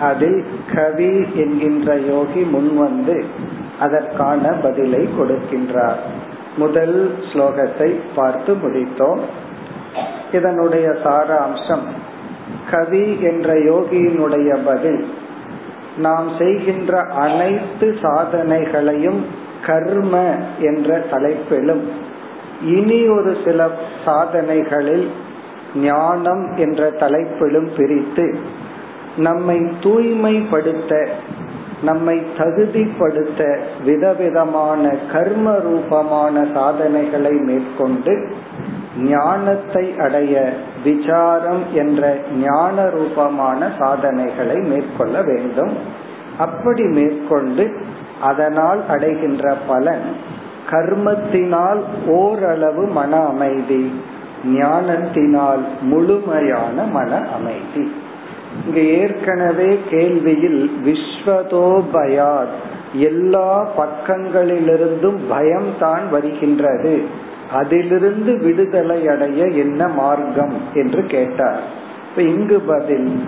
[0.00, 3.24] அதில் கவி என்கின்ற யோகி முன்வந்து
[3.80, 6.00] அதற்கான பதிலை கொடுக்கின்றார்.
[6.56, 9.18] முதல் ஸ்லோகத்தை பார்த்து முடித்தோம்.
[10.32, 11.86] இதனுடைய சாராம்சம்
[12.70, 15.00] கவி என்ற யோகியினுடைய பதில்
[15.96, 19.20] நாம் செய்கின்ற அனைத்து சாதனைகளையும்
[19.66, 20.14] கர்ம
[20.60, 21.84] என்ற தலைப்பிலும்
[22.70, 23.60] இனி ஒரு சில
[24.04, 25.06] சாதனைகளில்
[25.82, 28.26] ஞானம் என்ற தலைப்பிலும் பிரித்து
[29.18, 30.92] நம்மை தூய்மைப்படுத்த
[31.82, 33.42] நம்மை தகுதிப்படுத்த
[33.84, 38.14] விதவிதமான கர்ம ரூபமான சாதனைகளை மேற்கொண்டு
[38.98, 40.52] ஞானத்தை அடைய
[40.84, 45.72] விசாரம் என்ற ஞான ரூபமான சாதனைகளை மேற்கொள்ள வேண்டும்.
[46.38, 47.76] அப்படி மேற்கொண்டு
[48.20, 50.16] அதனால் அடைகின்ற பலன்
[50.70, 54.00] கர்மத்தினால் ஓரளவு மன அமைதி
[54.44, 57.92] ஞானத்தினால் முழுமையான மன அமைதி.
[58.66, 62.56] இங்க ஏற்கனவே கேள்வியில் விஸ்வதோ பயாத்
[62.92, 67.24] எல்லா பக்கங்களிலிருந்தும் பயம்தான் வருகின்றது.
[67.52, 71.60] அதிலிருந்து விடுதலை அடைய என்ன மார்க்கம் என்று கேட்டார்.
[72.08, 73.24] இப்ப இங்கு பதில்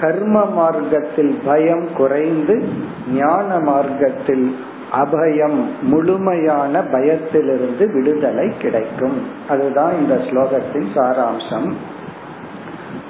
[0.00, 2.68] கர்ம மார்க்கத்தில் பயம் குறைந்து
[3.14, 4.56] ஞான மார்க்கத்தில்
[4.92, 9.26] அபயம் முழுமையான பயத்திலிருந்து விடுதலை கிடைக்கும்.
[9.48, 11.72] அதுதான் இந்த ஸ்லோகத்தின் சாராம்சம்.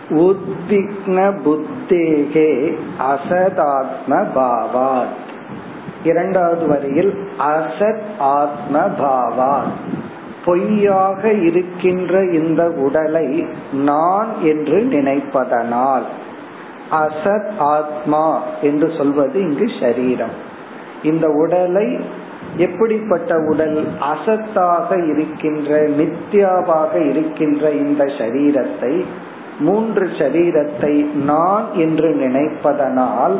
[0.09, 2.77] உத்விக்ன புத்தேகே
[3.12, 5.25] அசதாத்ம பாவாத்.
[6.05, 10.05] இரண்டாவது வரியில் அசத் ஆத்ம பாவாத்.
[10.47, 13.29] பொய்யாக இருக்கின்ற இந்த உடலை
[13.84, 16.07] நான் என்று நினைப்பதனால்
[16.97, 18.27] அசத் ஆத்மா
[18.62, 20.34] என்று சொல்வது இங்கு சரீரம்
[21.03, 21.89] இந்த உடலை
[22.57, 28.93] எப்படிப்பட்ட உடல் அசத்தாக இருக்கின்ற நித்யாவாக இருக்கின்ற இந்த சரீரத்தை
[29.59, 33.37] மூன்று சரீரத்தை நான் என்று நினைப்பதனால்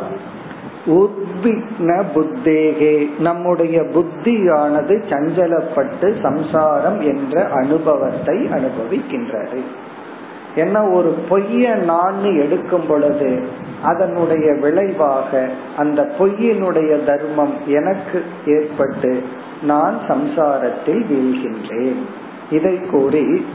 [0.87, 3.19] உத்விக்ன புத்தேகே.
[3.19, 9.59] நம்முடைய புத்தியானது சஞ்சலப்பட்டு சம்சாரம் என்ற அனுபவத்தை அனுபவிக்கின்றது.
[10.55, 13.43] என்ன ஒரு பொய்ய நான் எடுக்கும் பொழுது
[13.83, 19.23] அதனுடைய விளைவாக அந்த பொய்யினுடைய தர்மம் எனக்கு ஏற்பட்டு
[19.61, 22.01] நான் சம்சாரத்தில் வீழ்கின்றேன்.
[22.51, 23.45] இதை கூறி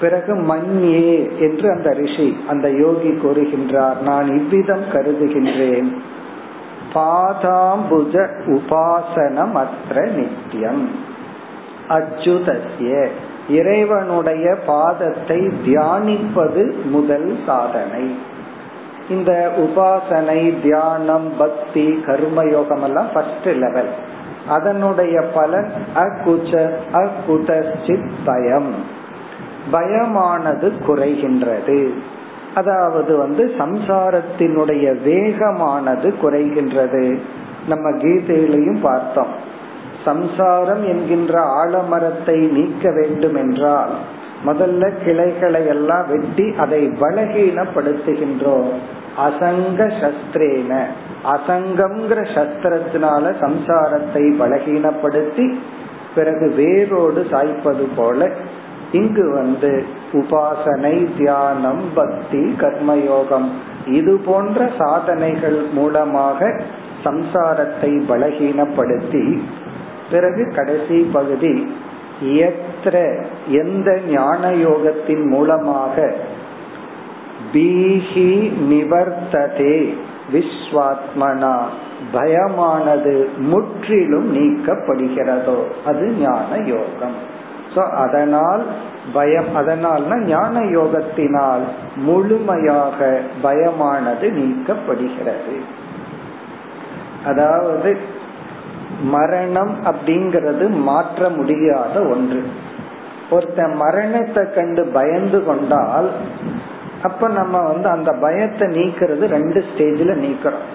[0.00, 5.90] பிறகு மண்யே என்று அந்த ரிஷி அந்த யோகி கூறுகின்றார் நான் இவ்விதம் கருதுகின்றேன்.
[6.94, 8.14] பாதாம்புஜ
[8.46, 10.84] உபாசனம் அற்ற நித்தியம்
[11.88, 13.08] அச்சுதசிய
[13.48, 18.18] இறைவனுடைய பாதத்தை தியானிப்பது முதல் சாதனை.
[19.08, 23.92] இந்த உபாசனை தியானம் பக்தி கர்மயோகம் எல்லாம் ஃபர்ஸ்ட் லெவல்
[24.48, 26.52] அதனுடைய பலன் அகுச்ச
[26.92, 28.74] அகுதச்சித் பயம்
[29.72, 31.80] பயமானது குறைகின்றது.
[32.54, 37.18] அதாவது வந்து சம்சாரத்தினுடைய வேகமானது குறைகின்றது.
[37.68, 39.50] நம்ம கீதையிலையும் பார்த்தோம்.
[40.04, 43.90] சம்சாரம் என்கின்ற ஆலமரத்தை நீக்க வேண்டும் என்றால்
[44.46, 48.68] முதல்ல கிளைகளை எல்லாம் வெட்டி அதை பலகீனப்படுத்துகின்றோம்.
[49.16, 50.84] அசங்க சஸ்திரேன.
[51.24, 55.54] அசங்கம்ங்கிற சஸ்திரத்தினால சம்சாரத்தை பலகீனப்படுத்தி
[56.14, 58.30] பிறகு வேரோடு சாய்ப்பது போல
[58.92, 59.72] இங்கு வந்து
[60.12, 63.48] உபாசனை தியானம் பக்தி கர்மயோகம்
[63.98, 66.50] இது போன்ற சாதனைகள் மூலமாக
[67.04, 69.24] சம்சாரத்தை பலகீனப்படுத்தி
[70.10, 71.54] பிறகு கடைசி பகுதி
[72.42, 72.96] எத்திர
[73.62, 75.96] எந்த ஞான யோகத்தின் மூலமாக
[77.52, 78.30] பீஹி
[78.70, 79.76] நிவர்த்ததே
[80.32, 81.56] விஸ்வாத்மனா
[82.14, 83.16] பயமானது
[83.50, 87.16] முற்றிலும் நீக்கப்படுகிறதோ அது ஞான யோகம்.
[87.74, 88.62] சோ அதனால்
[89.12, 91.62] பயம் அதனால்னா ஞான யோகத்தினால்
[91.96, 95.56] முழுமையாக பயமானது நீக்கப்படுகிறது.
[97.24, 97.96] அதாவது
[99.02, 102.42] மரணம் அப்படிங்கிறது மாற்ற முடியாத ஒன்று.
[103.30, 106.10] ஒருத்த மரணத்தை கண்டு பயந்து கொண்டால்
[107.02, 110.68] அப்ப நம்ம வந்து அந்த பயத்தை நீக்கிறது ரெண்டு ஸ்டேஜ்ல நீக்கிறோம்.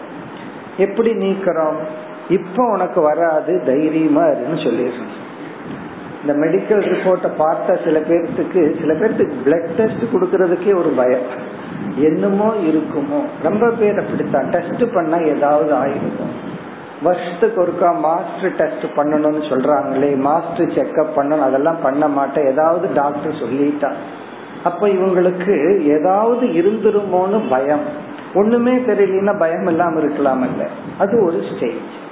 [0.78, 1.78] எப்படி நீக்கிறோம்?
[2.30, 5.14] இப்ப உனக்கு வராது தைரியமா இருன்னு சொல்லிடுறோம்
[6.28, 11.56] இந்த மெடிக்கல் ரிப்போர்ட்டை பார்த்த சில பேர்த்துக்கு சில பேர்த்துக்கு பிளட் டெஸ்ட் கொடுக்கறதுக்கே ஒரு பயம்.
[11.96, 13.22] என்னமோ இருக்குமோ?
[13.44, 14.50] ரொம்ப பேர் அப்படித்தான்.
[14.50, 16.34] டெஸ்ட் பண்ணா ஏதாவது ஆயிருக்கும்
[17.04, 22.46] வருஷத்துக்கு ஒருக்கா மாஸ்டர் டெஸ்ட் பண்ணணும்னு சொல்றாங்களே மாஸ்டர் செக்அப் பண்ணணும் அதெல்லாம் பண்ண மாட்டேன்.
[22.46, 23.92] ஏதாவது டாக்டர் சொல்லிட்டா.
[24.64, 27.82] அப்ப இவங்களுக்கு ஏதாவது இருந்துருமோன்னு பயம்.
[28.34, 30.68] ஒண்ணுமே தெரியலன்னா பயம் இல்லாம இருக்கலாம் இல்ல.
[30.98, 32.06] அது ஒரு ஸ்டேஜ்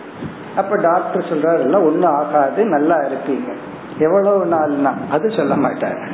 [0.55, 3.53] அப்ப டாக்டர் சொல்றாரு எல்லாம் ஒண்ணும் ஆகாது நல்லா இருப்பீங்க.
[3.99, 6.09] எவ்வளவு நாள்னா அது சொல்ல மாட்டார்.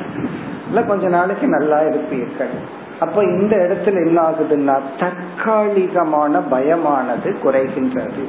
[0.68, 2.54] இல்ல கொஞ்ச நாளைக்கு நல்லா இருப்பீர்கள்.
[3.00, 8.24] அப்ப இந்த இடத்துல என்ன ஆகுதுன்னா தற்காலிகமான பயமானது குறைகின்றது.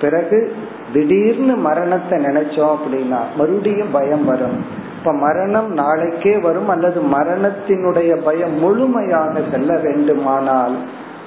[0.00, 0.56] பிறகு
[0.92, 4.82] திடீர்னு மரணத்தை நினைச்சோம் அப்படின்னா மறுபடியும் பயம் வரும்.
[4.98, 10.76] இப்ப மரணம் நாளைக்கே வரும் அல்லது மரணத்தினுடைய பயம் முழுமையாக செல்ல வேண்டுமானால்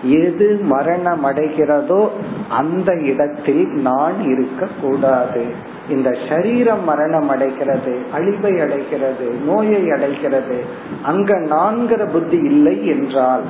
[0.04, 2.10] எது மரணம் அடைகிறதோ
[2.50, 10.58] அந்த இடத்தில் நான் இருக்க கூடாது இந்த சரீரம் மரணம் அடைகிறது அழிவை அடைகிறது நோயை அடைகிறது
[11.04, 13.46] அங்க நான்கிற புத்தி இல்லை என்றால்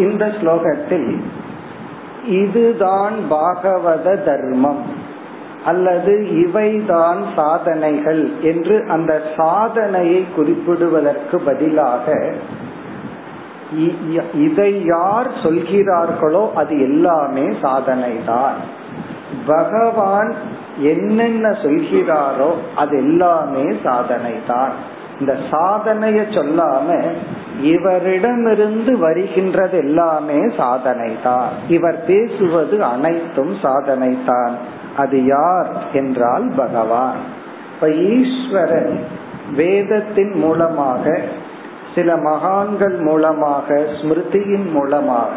[0.03, 1.09] இந்த ஸ்லோகத்தில்
[2.37, 4.83] இதுதான் பாகவத தர்மம்
[5.65, 12.07] அல்லது இவைதான் சாதனைகள் என்று அந்த சாதனையை குறிப்பிடுவதற்கு பதிலாக
[14.41, 18.57] இதை யார் சொல்கிறார்களோ அது எல்லாமே சாதனை தான்
[19.46, 20.34] பகவான்
[20.82, 24.72] என்னென்ன சொல்கிறாரோ அது எல்லாமே சாதனை தான்
[25.20, 26.88] இந்த சாதனைய சொல்லாம
[27.60, 34.54] இவரிடமிருந்து வருகின்றது எல்லாமே சாதனை தான் இவர் பேசுவது அனைத்தும் சாதனை தான்
[34.96, 37.16] அது யார் என்றால் பகவான்.
[37.74, 39.04] இப்ப ஈஸ்வரன்
[39.56, 41.20] வேதத்தின் மூலமாக
[41.94, 45.36] சில மகான்கள் மூலமாக ஸ்மிருதியின் மூலமாக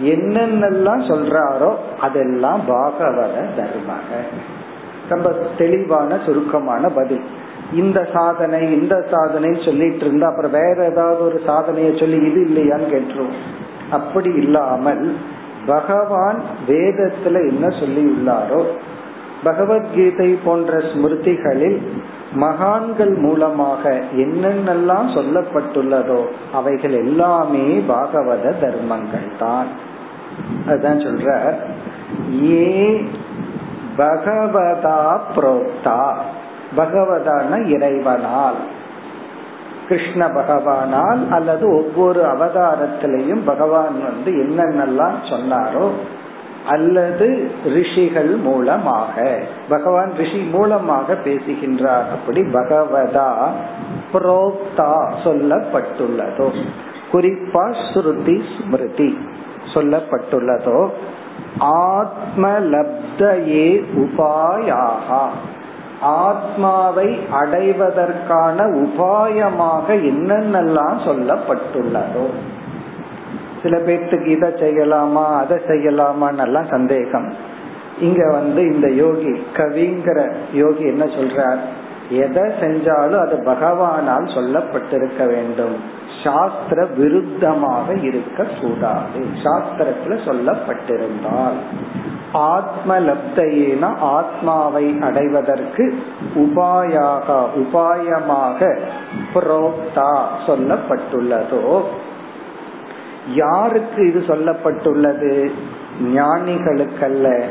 [0.00, 4.10] என்னென்னலாம் சொல்றாரோ அதெல்லாம் பாகவத தர்மக
[5.08, 7.24] ரொம்ப தெளிவான சுருக்கமான பதில்.
[7.72, 13.38] இந்த சாதனை இந்த சாதனை சொல்லிட்டு இருந்தா அப்புறம் வேற ஏதாவது ஒரு சாதனையை சொல்லி இது இல்லையான்னு கேட்டுருவோம்.
[13.90, 15.16] அப்படி இல்லாமல்
[15.66, 18.62] பகவான் வேதத்துல என்ன சொல்லி உள்ளாரோ
[19.44, 21.82] பகவத்கீதை போன்ற ஸ்மிருதிகளில்
[22.34, 29.66] மகான்கள் மூலமாக என்னென்னலாம் சொல்லப்பட்டுள்ளதோ அவைகள் எல்லாமே பாகவத தர்மங்கள் தான்.
[30.66, 31.54] அதுதான் சொல்ற
[32.50, 33.04] ஏ
[33.98, 36.14] பகவதா புரோக்தா.
[36.76, 38.56] பகவதான இறைவனால்.
[39.88, 45.90] கிருஷ்ண பகவானால் அல்லது ஒவ்வொரு அவதாரத்திலையும் பகவான் வந்து என்னென்னலாம் சொன்னாரோ
[46.66, 49.40] அல்லது ரிஷிகள் மூலமாக.
[49.68, 52.10] பகவான் ரிஷி மூலமாக பேசுகின்றார்.
[52.10, 53.50] அப்படி பகவதா
[54.12, 56.50] புரோக்தா சொல்லப்பட்டுள்ளதோ.
[57.12, 59.18] குறிப்பா ஸ்ருதி ஸ்மிருதி
[59.74, 60.90] சொல்லப்பட்டுள்ளதோ.
[61.60, 65.26] ஆத்மலப்தயே உபாயாக.
[66.00, 72.26] ஆத்மாவை அடைவதற்கான உபாயமாக என்னென்னலாம் சொல்லப்பட்டுள்ளதோ.
[73.64, 77.28] சில பேர்த்துக்கு இதை செய்யலாமா அதை செய்யலாமான்னு சந்தேகம்.
[78.00, 81.58] இங்க வந்து இந்த யோகி கவிங்கிற யோகி என்ன சொல்றார்?
[82.10, 85.76] எதை செஞ்சாலும் அது பகவானால் சொல்லப்பட்டிருக்க வேண்டும்.
[86.24, 89.20] சாஸ்திர விருத்தமாக இருக்க கூடாது.
[89.44, 91.58] சாஸ்திரத்துல சொல்லப்பட்டிருந்தால்.
[92.32, 96.02] ஆத்ம லப்தையின ஆத்மாவை அடைவதற்கு
[96.34, 98.78] உபாயாக உபாயமாக
[99.34, 100.12] புரோக்தா
[100.46, 101.82] சொல்லப்பட்டுள்ளதோ
[103.32, 105.50] யாருக்கு இது சொல்லப்பட்டுள்ளது?
[106.14, 107.42] ஞானிகளுக்கல்ல.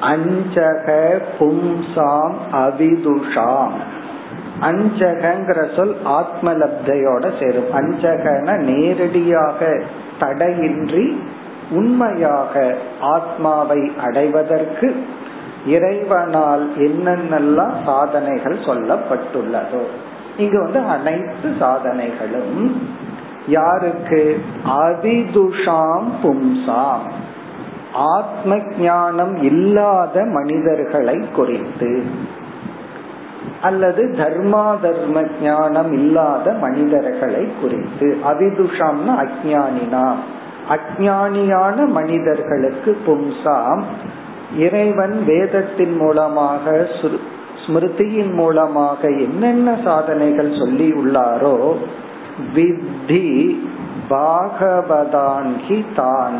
[0.00, 3.70] அஞ்சக பும்சாம் அவிதுஷாம்.
[4.60, 7.70] அஞ்சகங்கிற சொல் ஆத்மலப்தையோட சேரும்.
[7.72, 9.82] அஞ்சகன நேரடியாக
[10.18, 11.22] தடையின்றி
[11.70, 15.04] உண்மையாக ஆத்மாவை அடைவதற்கு
[15.66, 19.82] இறைவனால் என்னென்னலாம் சாதனைகள் சொல்லப்பட்டுள்ளதோ.
[20.36, 22.76] இங்கு வந்து அனைத்து சாதனைகளும்
[23.48, 24.40] யாருக்கு?
[24.68, 27.06] அதிதுஷாம் பும்சாம்.
[27.92, 32.04] ஆத்ம ஞானம் இல்லாத மனிதர்களை குறித்து.
[33.62, 38.18] அல்லது தர்மா தர்ம ஞானம் இல்லாத மனிதர்களை குறித்து.
[38.32, 40.12] அவிதுஷாம்னா அஜானினா
[40.68, 43.82] அஜானியான மனிதர்களுக்கு பும்சாம்
[44.56, 46.88] இறைவன் வேதத்தின் மூலமாக
[47.66, 51.74] ஸ்மிருதியின் மூலமாக என்னென்ன சாதனைகள் சொல்லி உள்ளாரோ
[52.54, 53.24] வித்தி
[54.10, 56.36] பாகவதான்கி தான்.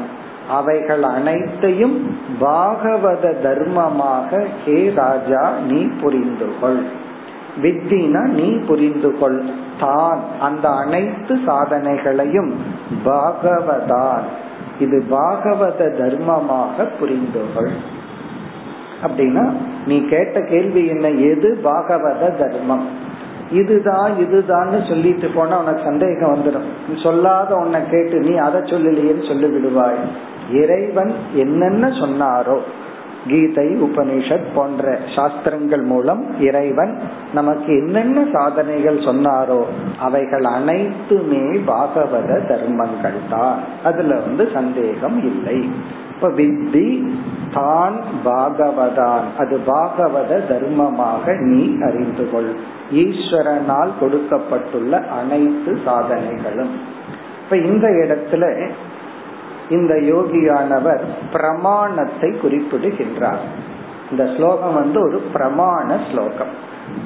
[0.49, 1.97] அவைகள் அனைத்தையும்
[2.41, 6.83] பாகவத தர்மமாக ஹே ராஜா நீ புரிந்து கொள்
[7.63, 9.39] வித்தினா நீ புரிந்து கொள்
[9.81, 12.51] தான் அந்த அனைத்து சாதனைகளையும்
[13.05, 14.25] பாகவதான்.
[14.79, 17.73] இது பாகவத தர்மமாக புரிந்து கொள்
[19.05, 19.45] அப்படின்னா
[19.87, 21.07] நீ கேட்ட கேள்வி என்ன?
[21.31, 22.87] எது பாகவத தர்மம்?
[23.51, 26.69] இதுதான் இதுதான்னு சொல்லிட்டு போனா உனக்கு சந்தேகம் வந்துடும்
[27.03, 29.99] சொல்லாத உன்னை கேட்டு நீ அதை சொல்லலையேன்னு சொல்லி விடுவாய்
[30.53, 32.59] இறைவன் என்னென்ன சொன்னாரோ
[33.27, 37.01] கீதை உபனிஷத் போன்ற சாஸ்திரங்கள் மூலம் இறைவன்
[37.33, 39.61] நமக்கு என்னென்ன சாதனைகள் சொன்னாரோ
[39.99, 45.69] அவைகள் அனைத்துமே பாகவத தர்மங்கள் தான் அதுல வந்து சந்தேகம் இல்லை.
[46.25, 47.17] இப்ப வித்தி
[47.55, 49.25] தான் பாகவதான்.
[49.39, 52.55] அது பாகவத தர்மமாக நீ அறிந்து கொள்.
[52.91, 56.73] ஈஸ்வரனால் கொடுக்கப்பட்டுள்ள அனைத்து சாதனைகளும்.
[57.45, 58.71] இப்ப இந்த இடத்துல
[59.71, 63.45] இந்த யோகியானவர் பிரமாணத்தை குறிப்பிடுகின்றார்.
[64.11, 66.55] இந்த ஸ்லோகம் வந்து ஒரு பிரமாண ஸ்லோகம்.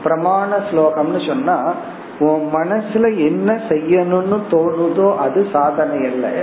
[0.05, 1.73] பிரமாண ஸ்லோகம்னு சொன்னா
[2.19, 6.43] உன் மனசுல என்ன செய்யணும்னு தோணுதோ அது சாதனை அல்ல.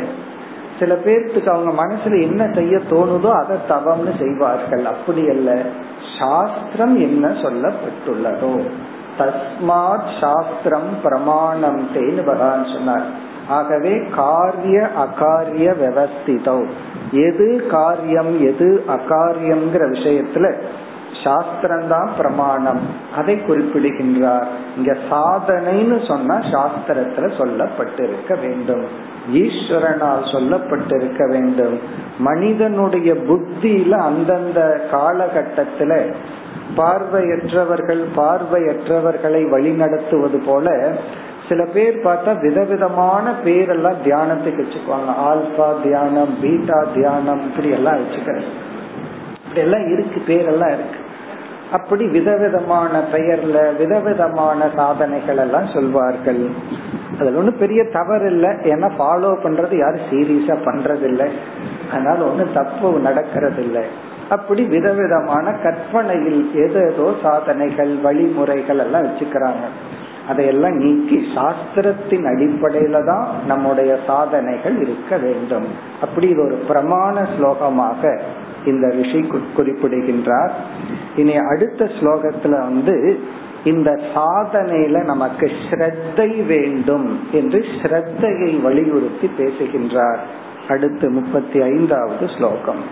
[0.80, 4.86] சில பேர்த்துக்கு அவங்க மனசுல என்ன செய்ய தோணுதோ அதை தவம்னு செய்வார்கள்.
[4.86, 5.62] அப்படி அல்ல.
[6.20, 8.68] சாஸ்திரம் என்ன சொல்லப்பட்டுள்ளதோ?
[9.20, 13.06] தஸ்மாத் சாஸ்திரம் பிரமாணம் தேன்னு பகவான் சொன்னார்.
[13.48, 16.68] ஆகவே காரிய அகாரிய விவஸ்திதோ?
[17.12, 20.54] எது காரியம் எது அகாரியம்ங்கிற விஷயத்துல
[21.24, 22.80] சாஸ்திரம்தான் பிரமாணம்.
[23.16, 24.48] அதை குறிப்பிடுகின்றார்.
[24.78, 29.14] இங்க சாதனைன்னு சொன்னா சாஸ்திரத்துல சொல்லப்பட்டிருக்க வேண்டும்.
[29.34, 31.80] ஈஸ்வரனால் சொல்லப்பட்டிருக்க வேண்டும்.
[32.20, 36.14] மனிதனுடைய புத்தியில அந்தந்த காலகட்டத்துல
[36.78, 40.94] பார்வையற்றவர்கள் பார்வையற்றவர்களை வழிநடத்துவது போல
[41.50, 45.12] சில பேர் பார்த்தா விதவிதமான பேரெல்லாம் தியானத்துக்கு வச்சுக்குவாங்க.
[45.26, 48.44] ஆல்பா தியானம் பீட்டா தியானம் இப்படி எல்லாம் வச்சுக்கிறது.
[49.44, 51.04] இப்படி எல்லாம் இருக்கு பேரெல்லாம் இருக்கு.
[51.78, 56.44] அப்படி விதவிதமான பெயர்ல விதவிதமான சாதனைகள் எல்லாம் சொல்வார்கள்.
[57.18, 61.28] அதுல ஒன்றும் பெரிய தவறு இல்லை ஏன்னா ஃபாலோ பண்றது யாரும் சீரியஸா பண்றது இல்லை
[61.92, 63.84] அதனால ஒன்றும் தப்பு நடக்கிறது இல்லை
[64.36, 69.66] அப்படி விதவிதமான கற்பனையில் ஏதேதோ சாதனைகள் வழிமுறைகள் எல்லாம் வச்சுக்கிறாங்க.
[70.30, 75.68] அதையெல்லாம் நீக்கி சாஸ்திரத்தின் அடிப்படையில தான் நம்முடைய சாதனைகள் இருக்க வேண்டும்.
[76.06, 78.02] அப்படி இது ஒரு பிரமாண ஸ்லோகமாக
[78.67, 79.21] இந்த ரிஷி
[79.57, 80.55] குறிப்பிடுகின்றார்
[81.17, 82.97] இனி அடுத்த ஸ்லோகத்துல வந்து
[83.65, 90.21] இந்த சாதனையில நமக்கு ஸ்ரத்தை வேண்டும் என்று ஸ்ரத்தையை வலியுறுத்தி பேசுகின்றார்
[90.69, 92.83] அடுத்து முப்பத்தி ஐந்தாவது ஸ்லோகம்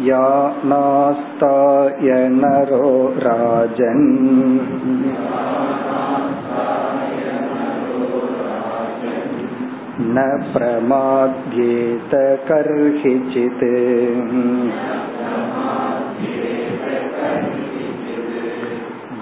[0.00, 0.28] या
[0.64, 4.06] नास्ताय नरो राजन्
[10.00, 10.22] न
[10.52, 12.14] प्रमाद्येत
[12.48, 13.64] कर्हिचित्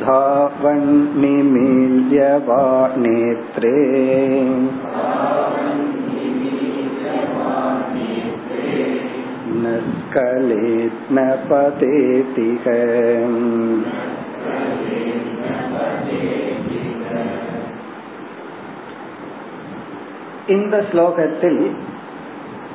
[0.02, 2.62] धावन्निमील्य वा
[2.96, 3.74] नेत्रे
[9.62, 12.64] न स्खलेत् न पतेतिह
[20.47, 21.71] இந்த ஸ்லோகத்தில்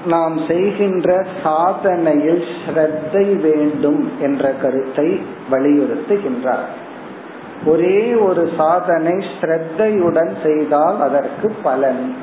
[0.07, 6.69] நாம் செய்கின்ற சாதனையில் ஸ்ரத்தை வேண்டும் என்ற கருத்தை வலியுறுத்துகின்றார்.
[7.67, 12.17] ஒரே ஒரு சாதனை ஸ்ரத்தையுடன் செய்தால் அதற்கு பலன்.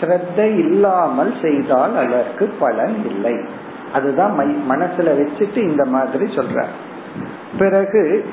[0.00, 3.36] ஸ்ரத்தை இல்லாமல் செய்தால் அதற்கு பலன் இல்லை.
[3.92, 4.34] அதுதான்
[4.70, 6.64] மனசுல வச்சுட்டு இந்த மாதிரி சொல்ற
[7.58, 8.24] பிறகு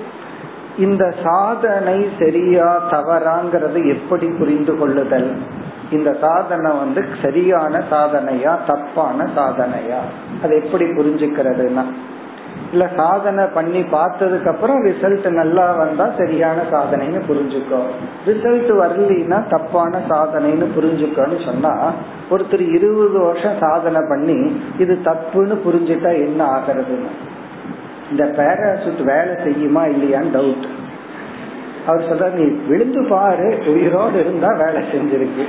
[0.77, 5.59] இந்த சாதனை சரியா தவறாங்கிறது எப்படி புரிந்து கொள்ளுதல்?
[5.91, 10.01] இந்த சாதனை வந்து சரியான சாதனையா தப்பான சாதனையா?
[10.43, 11.85] அது எப்படி புரிஞ்சுக்கிறதுனா
[12.73, 17.79] இல்ல சாதனை பண்ணி பார்த்ததுக்கு அப்புறம் ரிசல்ட் நல்லா வந்தா சரியான சாதனைன்னு புரிஞ்சுக்கோ.
[18.27, 21.73] ரிசல்ட் வரலின்னா தப்பான சாதனைன்னு புரிஞ்சுக்கோன்னு சொன்னா
[22.29, 24.37] ஒருத்தர் இருபது வருஷம் சாதனை பண்ணி
[24.77, 27.11] இது தப்புன்னு புரிஞ்சுட்டா என்ன ஆகிறதுன்னு?
[28.11, 30.67] இந்த பேராசூட் வேலை செய்யுமா இல்லையான்னு டவுட்
[31.87, 35.45] அவர் சொல்ற நீ விழுந்து பாரு உயிரோடு இருந்தா வேலை செஞ்சிருக்கு.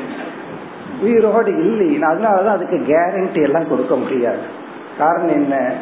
[1.03, 4.41] உயிரோடு இல்லைன்னா அதனாலதான் அதுக்கு கேரண்டி எல்லாம் கொடுக்க முடியாது.
[4.99, 5.73] காரணம் என்ன?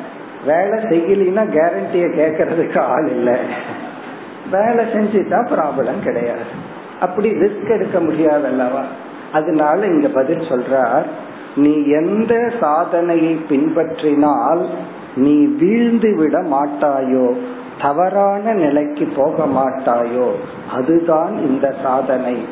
[0.46, 3.36] வேலை செய்யலினா கேரண்டிய கேட்கறதுக்கு ஆள் இல்லை.
[4.50, 6.40] வேலை செஞ்சுட்டா ப்ராப்ளம் கிடையாது.
[7.00, 8.82] அப்படி ரிஸ்க் எடுக்க முடியாது அல்லவா?
[9.32, 11.04] அதனால இங்க பதில் சொல்றார்
[11.56, 14.66] நீ எந்த சாதனையை பின்பற்றினால்
[15.16, 17.36] நீ வீழ்ந்து விட மாட்டாயோ?
[17.80, 20.30] தவறான நிலைக்கு போக மாட்டாயோ?
[20.72, 22.44] அதுதான் இந்த சாதனை.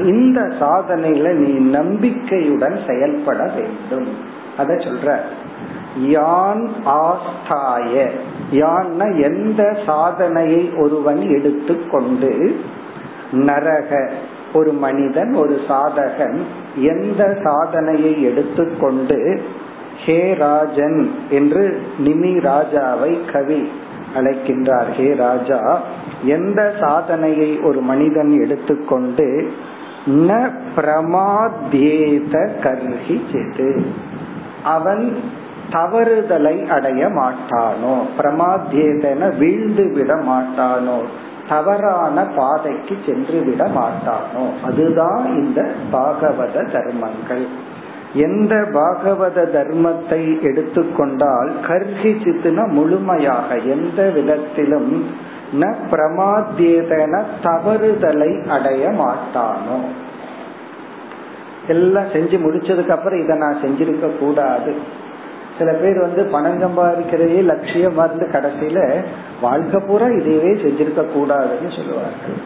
[0.00, 4.08] இந்த சாதனையில நீ நம்பிக்கையுடன் செயல்பட வேண்டும்.
[4.56, 5.18] அத சொல்ற.
[6.02, 8.10] யான் ஆஸ்தாய.
[8.52, 12.60] யான்னா எந்த சாதனையை ஒருவன் எடுத்துக்கொண்டு
[13.32, 14.10] நரக
[14.52, 16.38] ஒரு மனிதன் ஒரு சாதகன்
[16.76, 19.42] எந்த சாதனையை எடுத்துக்கொண்டு
[20.04, 23.68] ஹே ராஜன் என்று நிமி ராஜாவை கவி
[24.14, 24.92] அழைக்கின்றார்.
[24.92, 25.80] ஹே ராஜா
[26.24, 29.52] எந்த சாதனையை ஒரு மனிதன் எடுத்துக்கொண்டு
[30.06, 33.86] ந பிரமாதேத கர்ஹி செது.
[34.64, 35.18] அவன்
[35.70, 37.98] தவறுதலை அடைய மாட்டானோ?
[38.18, 40.98] பிரமாத்தியதன வீழ்ந்து விட மாட்டானோ?
[41.48, 44.44] தவறான பாதைக்கு சென்று விட மாட்டானோ?
[44.62, 47.46] அதுதான் இந்த பாகவத தர்மங்கள்.
[48.12, 55.06] எந்த பாகவத தர்மத்தை எடுத்துக்கொண்டால் கர்ஹி சித்துன முழுமையாக எந்த விதத்திலும்
[55.52, 59.78] ந பிரமாத்தியதன தவறுதலை அடைய மாட்டானோ.
[61.68, 64.74] எல்லாம் செஞ்சு முடிச்சதுக்கு அப்புறம் இதை நான் செஞ்சிருக்க கூடாது.
[65.58, 69.04] சில பேர் வந்து பணம் சம்பாதிக்கிறதே லட்சியமா இருந்து கடைசியில
[69.40, 72.38] வாழ்க்கை பூரா இதையவே செஞ்சிருக்க கூடாதுன்னு சொல்லுவார்கள்.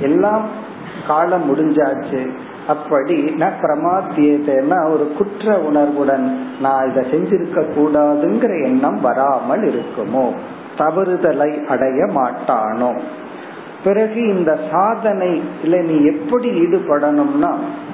[0.00, 0.48] எல்லாம்
[1.06, 2.28] காலம் முடிஞ்சாச்சு.
[2.66, 10.30] அப்படி ந பிரமாத்தியத்தைன்னா ஒரு குற்ற உணர்வுடன் நான் இதை செஞ்சிருக்க கூடாதுங்கிற எண்ணம் வராமல் இருக்குமோ?
[10.82, 13.00] தவறுதலை அடைய மாட்டானோ?
[13.84, 17.52] பிறகு இந்த சாதனையில நீ எப்படி ஈடுபடணும்னா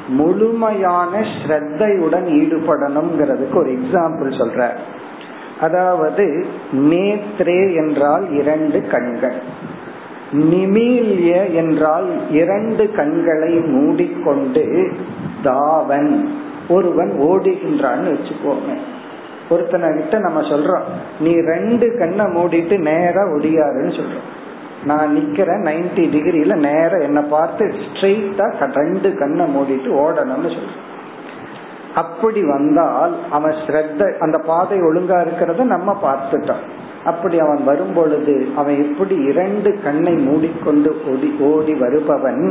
[0.09, 4.69] முழுமையான ஸ்ரத்தையுடன் ஈடுபடணுங்கிறதுக்கு ஒரு எக்ஸாம்பிள் சொல்ற.
[5.61, 9.67] அதாவது நேத்ரே என்றால் இரண்டு கண்கள்.
[10.33, 14.93] நிமீல்ய என்றால் இரண்டு கண்களை மூடிக்கொண்டு
[15.43, 16.29] தாவன்
[16.69, 18.73] ஒருவன் ஓடுகின்றான்னு வச்சுக்கோங்க
[19.51, 20.87] ஒருத்தனை கிட்ட நம்ம சொல்றோம்
[21.21, 24.27] நீ ரெண்டு கண்ணை மூடிட்டு நேரா ஒடியாருன்னு சொல்றோம்.
[24.85, 28.47] நான் நிக்கிறேன் நைன்டி டிகிரியில நேரம் என்ன பார்த்து ஸ்ட்ரெயிட்டா
[28.83, 30.85] ரெண்டு கண்ணை மூடிட்டு ஓடணும்னு சொல்றேன்
[31.95, 36.65] அப்படி வந்தால் அவன் ஸ்ரத்த அந்த பாதை ஒழுங்கா இருக்கிறத நம்ம பார்த்துட்டோம்.
[37.05, 42.45] அப்படி அவன் வரும் பொழுது அவன் எப்படி இரண்டு கண்ணை மூடிக்கொண்டு ஓடி ஓடி வருபவன்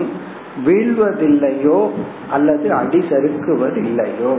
[0.66, 1.80] வீழ்வதில்லையோ
[2.36, 4.34] அல்லது அடி சறுக்குவதில்லையோ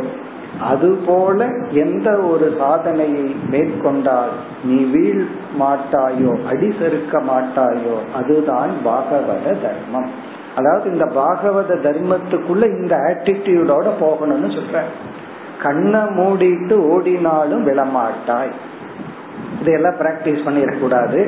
[0.60, 4.30] அதுபோல எந்த ஒரு சாதனையை மேற்கொண்டால்
[4.64, 5.24] நீ வீழ்
[5.60, 10.10] மாட்டாயோ அடிசறுக்க மாட்டாயோ அதுதான் பாகவத தர்மம்.
[10.56, 14.80] அதாவது இந்த பாகவத தர்மத்துக்குள்ள இந்த ஆட்டிடியூடோட போகணும்னு சொல்ற.
[15.62, 18.52] கண்ணை மூடிட்டு ஓடினாலும் விழமாட்டாய்.
[19.60, 21.20] இதையெல்லாம் பிராக்டிஸ் பண்ணிடக்கூடாது.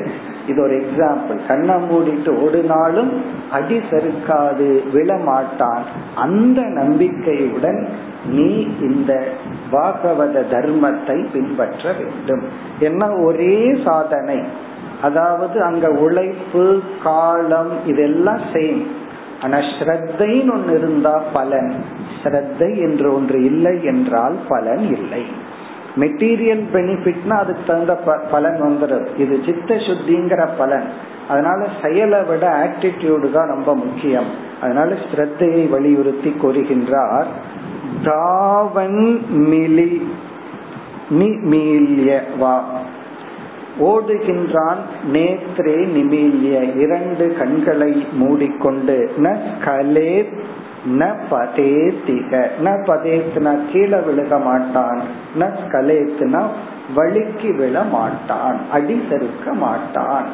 [0.47, 3.11] இது ஒரு எக்ஸாம்பிள் கண்ணை மூடிட்டு ஓடினாலும்
[3.51, 5.83] அடி சறுக்காது விழமாட்டான்.
[6.15, 7.87] அந்த நம்பிக்கையுடன்
[8.25, 8.49] நீ
[8.81, 9.11] இந்த
[9.71, 12.43] பாகவத தர்மத்தை பின்பற்ற வேண்டும்.
[12.79, 14.39] என்ன ஒரே சாதனை.
[15.01, 16.65] அதாவது அங்க உழைப்பு
[17.03, 18.81] காலம் இதெல்லாம் சேம்
[19.43, 21.71] ஆனா ஸ்ரத்தைன்னு ஒன்று இருந்தா பலன்.
[22.23, 25.23] ஸ்ரத்தை என்று ஒன்று இல்லை என்றால் பலன் இல்லை.
[25.99, 27.93] மெட்டீரியல் பெனிஃபிட்னா அதுக்கு தகுந்த
[28.31, 30.87] பலன் வந்துடும் இது சித்த சுத்திங்கிற பலன்.
[31.29, 34.29] அதனால செயலை விட ஆட்டிடியூடு தான் ரொம்ப முக்கியம்.
[34.61, 37.27] அதனால ஸ்ரத்தையை வலியுறுத்தி கூறுகின்றார்
[38.03, 39.03] தாவன்
[39.51, 40.01] மிலி
[41.19, 42.55] நிமீல்ய வா
[43.79, 44.81] ஓடுகின்றான்
[45.13, 46.79] நேத்ரே நிமீல்ய.
[46.79, 50.25] இரண்டு கண்களை மூடிக்கொண்டு ந கலே
[50.85, 52.49] ந பதேத்திக.
[52.59, 55.01] ந பதேத்துனா கீழே விழுக மாட்டான்.
[55.35, 56.41] ந கலேத்துனா
[56.95, 58.57] வழுக்கி விழ மாட்டான்.
[58.71, 60.25] அடி சறுக்க மாட்டான்.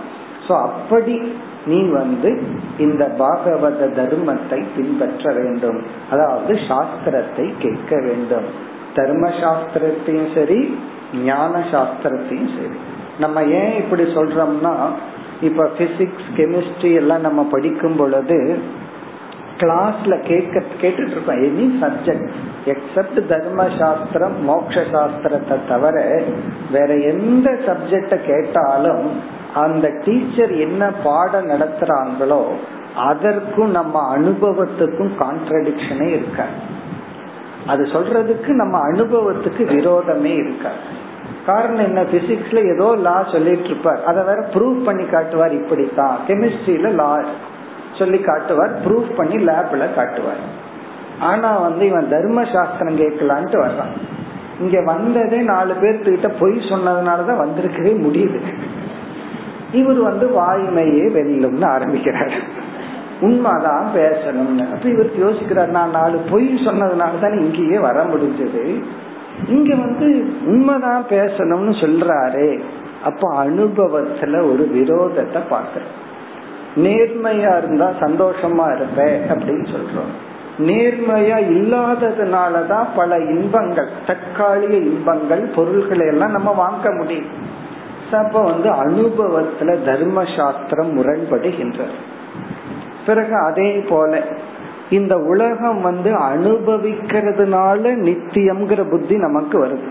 [0.48, 1.32] சோ அப்படி
[1.66, 2.42] நீ வந்து
[2.78, 5.84] இந்த பாகவத தர்மத்தை பின்பற்ற வேண்டும்.
[6.10, 8.46] அதாவது சாஸ்திரத்தை கேட்க வேண்டும்.
[8.94, 10.78] தர்ம சாஸ்திரத்தையும் சரி
[11.24, 12.78] ஞான சாஸ்திரத்தையும் சரி.
[13.20, 14.74] நம்ம ஏன் இப்படி சொல்றோம்னா
[15.42, 18.60] இப்ப பிசிக்ஸ் கெமிஸ்ட்ரி எல்லாம் நம்ம படிக்கும் பொழுது
[19.58, 22.30] கிளாஸ்ல கேட்க கேட்டுட்டு இருக்கோம் எனி சப்ஜெக்ட்
[22.66, 25.96] எக்ஸப்ட் தர்ம சாஸ்திரம் மோக்ஷ சாஸ்திரத்தை தவிர
[26.72, 29.06] வேற எந்த சப்ஜெக்ட கேட்டாலும்
[29.56, 32.42] அந்த டீச்சர் என்ன பாடம் நடத்துறாங்களோ
[33.04, 36.42] அதற்கும் நம்ம அனுபவத்துக்கும் கான்ட்ரடிக்ஷனே இருக்க
[37.66, 40.68] அது சொல்றதுக்கு நம்ம அனுபவத்துக்கு விரோதமே இருக்க
[41.46, 42.02] காரணம் என்ன?
[42.12, 46.18] பிசிக்ஸ்ல ஏதோ லா சொல்லிட்டு இருப்பார் அதை வேற ப்ரூவ் பண்ணி காட்டுவார் இப்படித்தான்.
[46.28, 47.12] கெமிஸ்ட்ரியில லா
[47.98, 50.66] சொல்லி காட்டுவார் ப்ரூஃப் பண்ணி லேப்ல காட்டுவார்.
[51.20, 53.96] ஆனா வந்து இவன் தர்ம சாஸ்திரம் கேட்கலான்ட்டு வர்றான்.
[54.60, 58.42] இங்க வந்ததே நாலு பேர்த்துக்கிட்ட பொய் சொன்னதுனாலதான் வந்திருக்கவே முடியுது.
[59.72, 62.34] இவர் வந்து வாய்மையே வெல்லும்னு ஆரம்பிக்கிறார்.
[63.22, 64.74] உண்மைதான் பேசணும்னு.
[64.74, 68.84] அப்ப இவர் யோசிக்கிறார் நான் நாலு பொய் சொன்னதுனாலதான் இங்கேயே வர முடிஞ்சது.
[69.48, 72.60] இங்க வந்து உண்மைதான் பேசணும்னு சொல்றாரு.
[73.04, 76.06] அப்ப அனுபவத்துல ஒரு விரோதத்தை பாக்குறேன்
[76.78, 80.14] நேர்மையா இருந்தா சந்தோஷமா இருப்பேன் அப்படின்னு சொல்றோம்.
[80.58, 87.56] நேர்மையா இல்லாததுனாலதான் பல இன்பங்கள் தற்காலிக இன்பங்கள் பொருள்களை எல்லாம் நம்ம வாங்க முடியும்.
[88.12, 91.96] அப்ப வந்து அனுபவத்துல தர்ம சாஸ்திரம் முரண்படுகின்றது.
[93.06, 94.22] பிறகு அதே போல
[94.90, 99.88] இந்த உலகம் வந்து அனுபவிக்கிறதுனால நித்தியம்ங்கிற புத்தி நமக்கு வருது.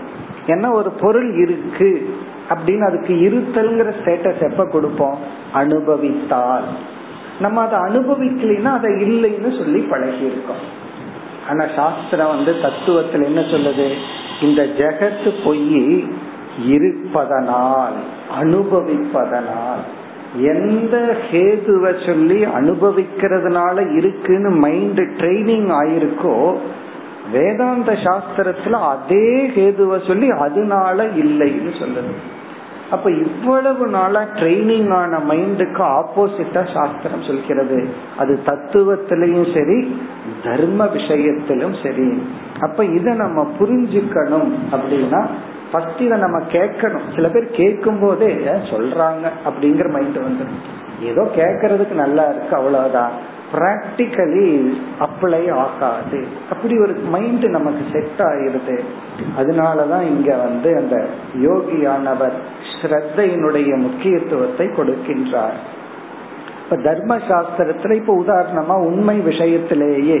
[0.47, 2.15] ஏன்னா ஒரு பொருள் இருக்கு.
[2.49, 5.17] அப்படின்னு அதுக்கு இருத்தல்ங்கிற ஸ்டேட்டஸ் எப்ப கொடுப்போம்?
[5.53, 6.67] அனுபவித்தால்.
[7.39, 10.63] நம்ம அதை அனுபவிக்கலைன்னா அதை இல்லைன்னு சொல்லி பழகி இருக்கோம்
[11.49, 13.93] ஆனா சாஸ்திரம் வந்து தத்துவத்தில் என்ன சொல்லுது?
[14.41, 16.09] இந்த ஜெகத்து பொய்
[16.67, 17.97] இருப்பதனால்
[18.41, 19.83] அனுபவிப்பதனால்
[20.37, 26.57] எந்த ஹேதுவை சொல்லி அனுபவிக்கிறதுனால இருக்குன்னு மைண்ட் ட்ரைனிங் ஆயிருக்கோ
[27.31, 32.11] வேதாந்த சாஸ்திரத்துல அதே ஹேதுவை சொல்லி அதனால இல்லைன்னு சொல்லுது.
[32.91, 37.87] அப்ப இவ்வளவு நாளா ட்ரைனிங் ஆன மைண்டுக்கு ஆப்போசிட்டா சாஸ்திரம் சொல்கிறது.
[38.17, 40.01] அது தத்துவத்திலையும் சரி
[40.43, 42.21] தர்ம விஷயத்திலும் சரி.
[42.61, 45.27] அப்ப இத நம்ம புரிஞ்சுக்கணும் அப்படின்னா
[45.71, 47.07] ஃபர்ஸ்ட் இதை நம்ம கேட்கணும்.
[47.15, 48.33] சில பேர் கேட்கும் போதே
[48.71, 49.25] சொல்றாங்க?
[49.49, 50.57] அப்படிங்கிற மைண்ட் வந்துடும்
[51.01, 53.11] ஏதோ கேட்கறதுக்கு நல்லா இருக்கு அவ்வளவுதான்.
[53.53, 54.49] பிராக்டிக்கலி
[54.99, 56.19] அப்ளை ஆகாது.
[56.49, 58.77] அப்படி ஒரு மைண்ட் நமக்கு செட் ஆயிருது
[59.39, 60.97] அதனாலதான் இங்க வந்து அந்த
[61.37, 62.37] யோகியானவர்
[62.81, 65.57] ஸ்ரத்தையினுடைய முக்கியத்துவத்தை கொடுக்கின்றார்.
[66.63, 70.19] இப்ப தர்ம சாஸ்திரத்துல இப்ப உதாரணமா உண்மை விஷயத்திலேயே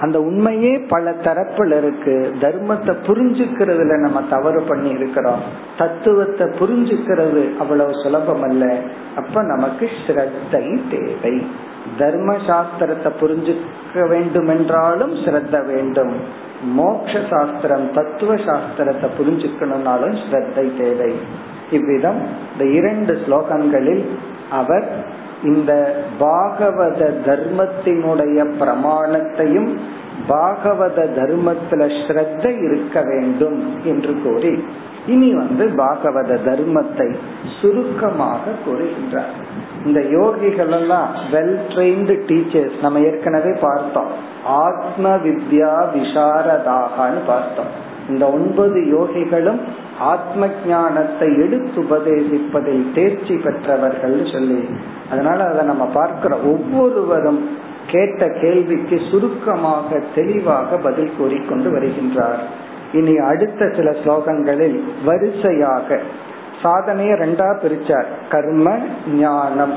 [0.00, 2.34] அந்த உண்மையே பல தரப்புல இருக்கு.
[2.40, 5.42] தர்மத்தை புரிஞ்சுக்கிறதுல நம்ம தவறு பண்ணி இருக்கிறோம்
[5.78, 8.64] தத்துவத்தை புரிஞ்சுக்கிறது அவ்வளவு சுலபம் அல்ல
[9.16, 11.34] அப்ப நமக்கு ஸ்ரத்தை தேவை.
[11.98, 16.12] தர்ம சாஸ்திரத்தை புரிஞ்சுக்க வேண்டும் என்றாலும் ஸ்ரத்த வேண்டும்.
[16.64, 21.12] மோக்ஷ சாஸ்திரம் தத்துவ சாஸ்திரத்தை புரிஞ்சுக்கணும்னாலும் ஸ்ரத்தை தேவை.
[21.70, 24.04] இவ்விதம் இந்த இரண்டு ஸ்லோகங்களில்
[24.50, 24.88] அவர்
[25.42, 29.78] இந்த பாகவத தர்மத்தினுடைய பிரமாணத்தையும்
[30.28, 34.64] பாகவத தர்மத்துல ஸ்ரத்த இருக்க வேண்டும் என்று கூறி
[35.06, 37.16] இனி வந்து பாகவத தர்மத்தை
[37.60, 39.36] சுருக்கமாக கூறுகின்றார்.
[39.84, 44.10] இந்த யோகிகள் எல்லாம் வெல் ட்ரெயின்டு டீச்சர்ஸ் நம்ம ஏற்கனவே பார்த்தோம்.
[44.44, 47.88] ஆத்ம வித்யா விசாரதாகான்னு பார்த்தோம்.
[48.08, 49.58] இந்த ஒன்பது யோகிகளும்
[49.98, 54.64] ஆத்ம ஞானத்தை எடுத்து உபதேசிப்பதில் தேர்ச்சி பெற்றவர்கள் சொல்லி
[55.10, 56.44] அதனால அதை நம்ம பார்க்கிறோம்.
[56.44, 57.48] ஒவ்வொருவரும்
[57.86, 62.38] கேட்ட கேள்விக்கு சுருக்கமாக தெளிவாக பதில் கூறிக்கொண்டு வருகின்றார்.
[62.92, 66.00] இனி அடுத்த சில ஸ்லோகங்களில் வரிசையாக
[66.62, 68.04] சாதனையை ரெண்டா பிரிச்சார்.
[68.30, 68.78] கர்ம
[69.14, 69.74] ஞானம்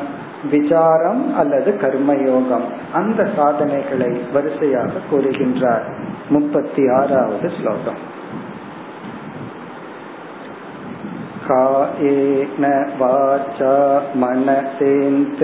[0.51, 2.63] விசாரம் அல்லது கர்மயோகம்.
[2.93, 5.83] அந்த சாதனைகளை வரிசையாக கூறுகின்றார்.
[6.29, 8.21] முப்பத்தி ஆறாவது ஸ்லோகம்.
[11.48, 12.64] कायेन
[13.00, 13.74] वाचा
[14.22, 15.38] मनसेन्द्रियैर्वा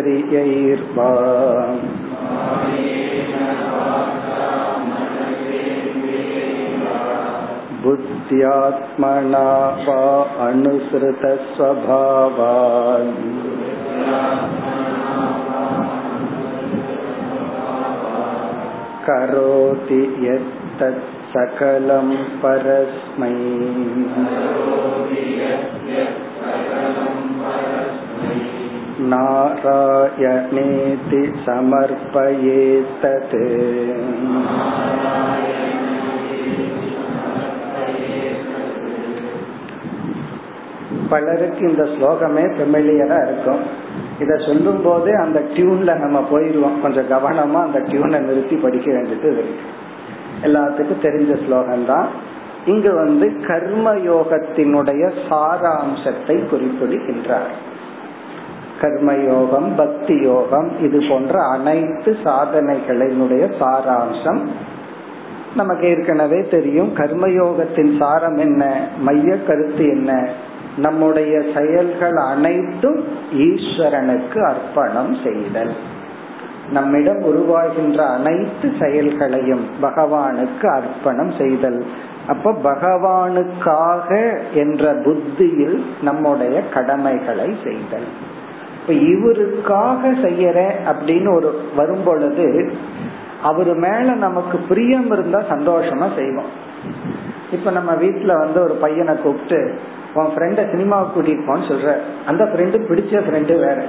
[7.85, 9.49] बुद्ध्यात्मना
[9.87, 10.03] वा
[10.47, 11.35] अनुसृतस्वभावान्
[19.09, 22.11] करोति यत्तत् सकलं
[22.43, 23.35] परस्मै
[29.87, 33.37] नारायणेति समर्पयेतत्
[41.11, 43.63] பலருக்கு இந்த ஸ்லோகமே ஃபெமிலியரா இருக்கும்
[44.19, 49.65] இத சொல்லும் போதே அந்த டியூன்ல நம்ம போயிருவோம் கொஞ்சம் கவனமா அந்த டியூனை நிறுத்தி படிக்க வேண்டியது இருக்கு
[50.44, 52.08] எல்லாத்துக்கும் தெரிஞ்ச ஸ்லோகம் தான்.
[52.66, 57.68] இங்கு வந்து கர்ம யோகத்தினுடைய சாராம்சத்தை குறிப்பிடுகின்றார்.
[58.82, 64.42] கர்மயோகம் பக்தி யோகம் இது போன்ற அனைத்து சாதனைகளினுடைய சாராம்சம்
[65.56, 66.96] நமக்கு ஏற்கனவே தெரியும்.
[66.96, 68.88] கர்மயோகத்தின் சாரம் என்ன?
[69.00, 70.30] மைய கருத்து என்ன?
[70.78, 75.74] நம்முடைய செயல்கள் அனைத்தும் ஈஸ்வரனுக்கு அர்ப்பணம் செய்தல்.
[76.72, 81.86] நம்மிடம் உருவாகின்ற அனைத்து செயல்களையும் பகவானுக்கு அர்ப்பணம் செய்தல்.
[82.28, 88.08] அப்ப பகவானுக்காக என்ற புத்தியில் நம்முடைய கடமைகளை செய்தல்.
[88.82, 92.72] இப்ப இவருக்காக செய்யற அப்படின்னு ஒரு வரும் பொழுது
[93.44, 96.52] அவரு மேல நமக்கு பிரியம் இருந்தா சந்தோஷமா செய்வோம்.
[97.52, 99.80] இப்ப நம்ம வீட்டுல வந்து ஒரு பையனை கூப்பிட்டு
[100.14, 101.96] உன் ஃப்ரெண்ட சினிமாவுக்கு கூட்டிட்டு போன்னு சொல்ற.
[102.26, 103.84] அந்த ஃப்ரெண்டு பிடிச்ச ஃப்ரெண்டு வேற.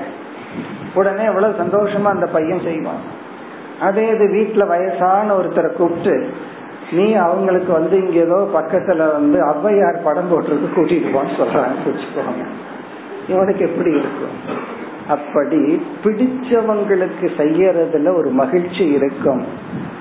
[0.95, 3.03] உடனே எவ்வளவு சந்தோஷமா அந்த பையன் செய்வான்.
[3.81, 6.31] அதே இது வீட்டுல வயசான ஒருத்தரை கூப்பிட்டு
[6.93, 12.45] நீ அவங்களுக்கு வந்து இங்க ஏதோ பக்கத்துல வந்து ஔவையார் படம் போட்டிருக்கு கூட்டிட்டு போன்னு சொல்றாங்க வச்சுக்கோங்க.
[13.29, 14.37] இவனுக்கு எப்படி இருக்கும்?
[15.09, 19.45] அப்படி பிடிச்சவங்களுக்கு செய்யறதுல ஒரு மகிழ்ச்சி இருக்கும்.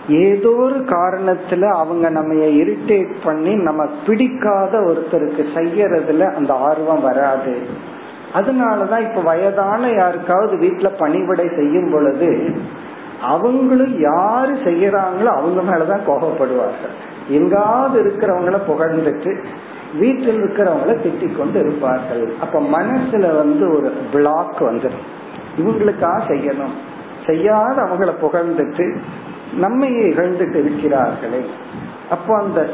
[0.08, 7.58] ஏதோ ஒரு காரணத்துல அவங்க நம்ம இரிட்டேட் பண்ணி நம்ம பிடிக்காத ஒருத்தருக்கு செய்யறதுல அந்த ஆர்வம் வராது.
[8.34, 12.56] அதனாலதான் இப்ப வயதான யாருக்காவது வீட்டுல பணிவிடை செய்யும் பொழுது
[13.22, 16.96] அவங்களும் யாரு செய்யறாங்களோ அவங்க மேலதான் கோபப்படுவார்கள்.
[17.28, 19.44] எங்காவது இருக்கிறவங்கள புகழ்ந்துட்டு
[19.98, 22.34] வீட்டில் இருக்கிறவங்கள திட்டிக் கொண்டு இருப்பார்கள்.
[22.42, 25.08] அப்ப மனசுல வந்து ஒரு பிளாக் வந்துடும்
[25.58, 26.76] இவங்களுக்கா செய்யணும்?
[27.26, 28.98] செய்யாத அவங்கள புகழ்ந்துட்டு
[29.58, 31.42] நம்மையே இகழ்ந்துட்டு இருக்கிறார்களே.
[32.10, 32.70] அப்போ அந்த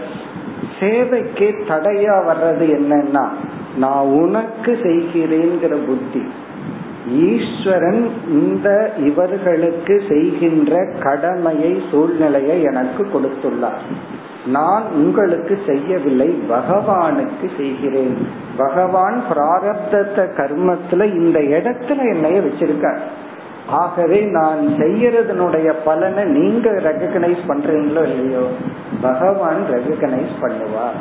[0.79, 3.27] சேவைக்கு தடையா வர்றது என்னன்னா
[3.77, 6.23] நான் உனக்கு செய்கிறேங்கிற புத்தி
[7.29, 13.83] ஈஸ்வரன் இந்த இவர்களுக்கு செய்கின்ற கடமையை சூழ்நிலையை எனக்கு கொடுத்துள்ளார்.
[14.45, 18.17] நான் உங்களுக்கு செய்யவில்லை பகவானுக்கு செய்கிறேன்.
[18.57, 23.01] பகவான் பிராரப்த கர்மத்துல இந்த இடத்துல என்னைய வச்சிருக்கார்.
[23.69, 28.45] ஆகவே நான் செய்யறதனுடைய பலனை நீங்க ரெகனைஸ் பண்றீங்களோ இல்லையோ
[29.01, 30.99] பகவான் ரெகனைஸ் பண்ணுவார்.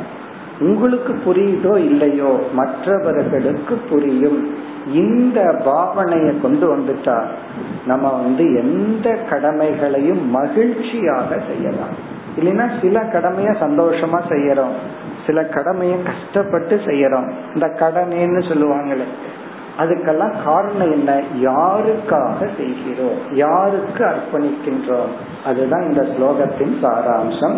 [0.60, 4.54] உங்களுக்கு புரியுதோ இல்லையோ மற்றவர்களுக்கு புரியும்.
[4.92, 7.24] இந்த பாவனைய கொண்டு வந்துட்டா
[7.86, 12.12] நம்ம வந்து எந்த கடமைகளையும் மகிழ்ச்சியாக செய்யலாம்.
[12.38, 14.74] இல்லைன்னா சில கடமைய சந்தோஷமா செய்யறோம்.
[15.26, 17.30] சில கடமைய கஷ்டப்பட்டு செய்யறோம்.
[17.54, 19.04] இந்த கடமைன்னு சொல்லுவாங்களே
[19.78, 21.22] அதுக்கெல்லாம் காரணம் என்ன?
[21.42, 23.16] யாருக்காக செய்கிறோம்?
[23.32, 25.12] யாருக்கு அர்ப்பணிக்கின்றோம்?
[25.44, 27.56] அதுதான் இந்த ஸ்லோகத்தின் சாராம்சம்.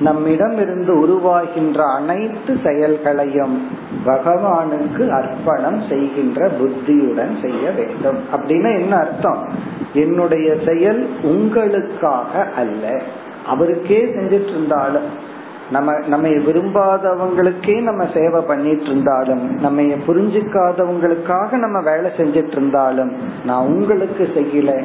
[0.00, 3.66] நம்மிடம் இருந்து உருவாகின்ற அனைத்து செயல்களையும்
[4.06, 8.18] பகவானுக்கு அர்ப்பணம் செய்கின்ற புத்தியுடன் செய்ய வேண்டும்.
[8.36, 9.48] அப்படின்னா என்ன அர்த்தம்?
[9.94, 13.00] என்னுடைய செயல் உங்களுக்காக அல்ல.
[13.46, 15.32] அவருக்கே செஞ்சிட்டு இருந்தாலும்
[15.70, 23.12] நம்ம நம்ம விரும்பாதவங்களுக்கே நம்ம சேவை பண்ணிட்டு இருந்தாலும் நம்ம புரிஞ்சுக்காதவங்களுக்காக நம்ம வேலை செஞ்சிட்டு இருந்தாலும்
[23.44, 24.84] நான் உங்களுக்கு செய்யல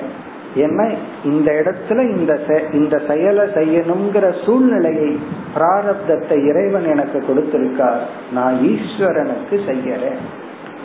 [0.56, 2.34] ஏன்னா இந்த இடத்துல இந்த
[2.72, 5.20] இந்த செயலை செய்யணுங்கிற சூழ்நிலையை
[5.56, 8.00] பிராரப்தத்தை இறைவன் எனக்கு கொடுத்திருக்கார்.
[8.34, 10.22] நான் ஈஸ்வரனுக்கு செய்யறேன்.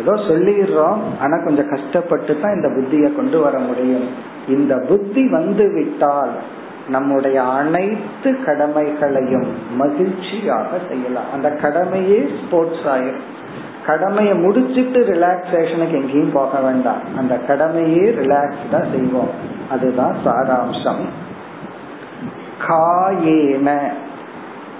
[0.00, 4.09] ஏதோ சொல்லிடுறோம் ஆனா கொஞ்சம் கஷ்டப்பட்டு தான் இந்த புத்திய கொண்டு வர முடியும்.
[4.48, 6.35] இந்த புத்தி வந்து விட்டால்
[6.88, 11.31] நம்முடைய அனைத்து கடமைகளையும் மகிழ்ச்சியாக செய்யலாம்.
[11.33, 13.24] அந்த கடமையே ஸ்போர்ட்ஸ் ஆயிரும்.
[13.87, 17.16] கடமையை முடிச்சிட்டு ரிலாக்ஸேஷனுக்கு எங்கேயும் போக வேண்டாம்.
[17.16, 19.31] அந்த கடமையே ரிலாக்ஸ்டா செய்வோம்.
[19.70, 21.05] அதுதான் சாராம்சம்.
[22.68, 23.79] காயேன.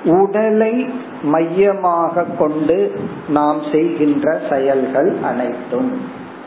[0.05, 6.01] உடலை மையமாக கொண்டு நாம் செய்கின்ற செயல்கள் அனைத்தும்.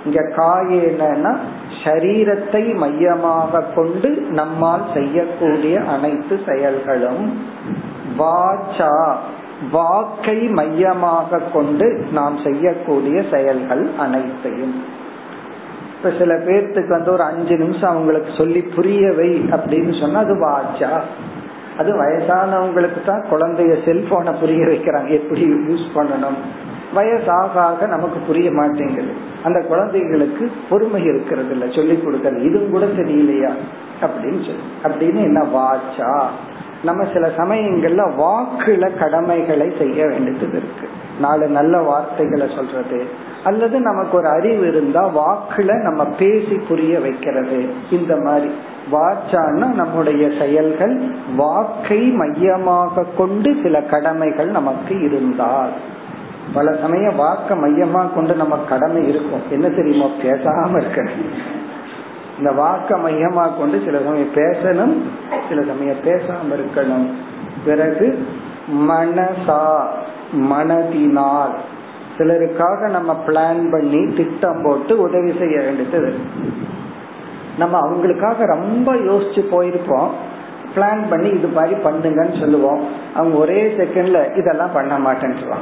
[0.06, 1.38] இங்க காயேனா
[1.84, 7.42] சரீரத்தை மையமாக கொண்டு நம்மால் செய்யக்கூடிய அனைத்து செயல்களும்.
[8.18, 9.16] வாச்சா.
[9.72, 14.84] வாக்கை மையமாக கொண்டு நாம் செய்யக்கூடிய செயல்கள் அனைத்தையும்.
[15.98, 21.00] இப்ப சில பேர்த்துக்கு வந்து ஒரு அஞ்சு நிமிஷம் அவங்களுக்கு சொல்லி புரியவை அப்படின்னு சொன்னா அது வாச்சா?
[21.78, 25.10] அது வயசானவங்களுக்கு தான் குழந்தைய செல்போனை புரிய வைக்கிறாங்க.
[25.10, 26.38] எப்படி யூஸ் பண்ணணும்?
[26.96, 29.12] வயசாக ஆக நமக்கு புரிய மாட்டேங்குது.
[29.44, 32.44] அந்த குழந்தைகளுக்கு பொறுமை இருக்கிறது இல்ல சொல்லி கொடுக்கறது.
[32.44, 33.52] இதுவும் கூட தெரியலையா
[34.02, 34.62] அப்படின்னு சொல்லி.
[34.84, 36.26] அப்படின்னு என்ன வாச்சா?
[36.84, 40.90] நம்ம சில சமயங்கள்ல வாக்குல கடமைகளை செய்ய வேண்டியது இருக்கு.
[41.20, 43.06] நாலு நல்ல வார்த்தைகளை சொல்றது
[43.44, 47.74] அல்லது நமக்கு ஒரு அறிவு இருந்தா வாக்குல நம்ம பேசி புரிய வைக்கிறது.
[47.92, 48.52] இந்த மாதிரி
[48.92, 55.70] வாச்சான்னா நம்முடைய செயல்கள் வாக்கை மையமாக கொண்டு சில கடமைகள் நமக்கு இருந்தால்.
[56.54, 59.42] பல சமயம் வாக்க மையமா கொண்டு நம்ம கடமை இருக்கும்.
[59.50, 60.12] என்ன தெரியுமோ?
[60.24, 61.66] பேசாம இருக்கணும்
[62.38, 64.96] இந்த வாக்க மையமா கொண்டு சில சமயம் பேசணும்
[65.50, 67.08] சில சமயம் பேசாம இருக்கணும்.
[67.66, 68.28] பிறகு
[68.74, 69.80] மனசா
[70.52, 71.56] மனதினால்.
[72.18, 76.16] சிலருக்காக நம்ம பிளான் பண்ணி திட்டம் போட்டு உதவி செய்ய வேண்டியது
[77.58, 80.10] நம்ம அவங்களுக்காக ரொம்ப யோசிச்சு போயிருப்போம்.
[80.76, 82.82] பிளான் பண்ணி இது மாதிரி பண்ணுங்கன்னு சொல்லுவோம்.
[83.16, 85.54] அவங்க ஒரே செகண்ட்ல இதெல்லாம் பண்ண மாட்டேன்னு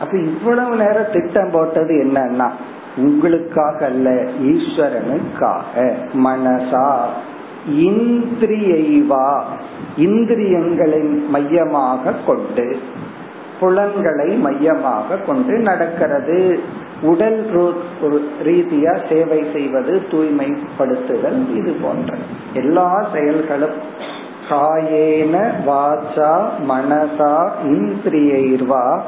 [0.00, 2.50] அப்ப இவ்வளவு நேரம் திட்டம் போட்டது என்னன்னா
[2.96, 4.10] உங்களுக்காக அல்ல
[4.42, 5.94] ஈஸ்வரனுக்காக.
[6.14, 6.96] மனசா
[7.76, 9.40] இந்திரியைவா
[9.96, 12.76] இந்திரியங்களை மையமாக கொண்டு
[13.60, 16.60] புலன்களை மையமாக கொண்டு நடக்கிறது.
[17.02, 17.46] உடல்
[18.44, 22.14] ரீதியா சேவை செய்வது தூய்மைப்படுத்துதல் இது போன்ற
[22.52, 23.76] எல்லா செயல்களும்.
[24.50, 26.32] காயேன வாச்சா
[26.68, 29.00] மனசா இந்திரியைர்வா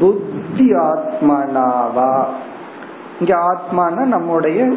[0.00, 2.24] புத்தி ஆத்மனாவா
[3.20, 4.72] இங்க ஆத்மான நம்முடைய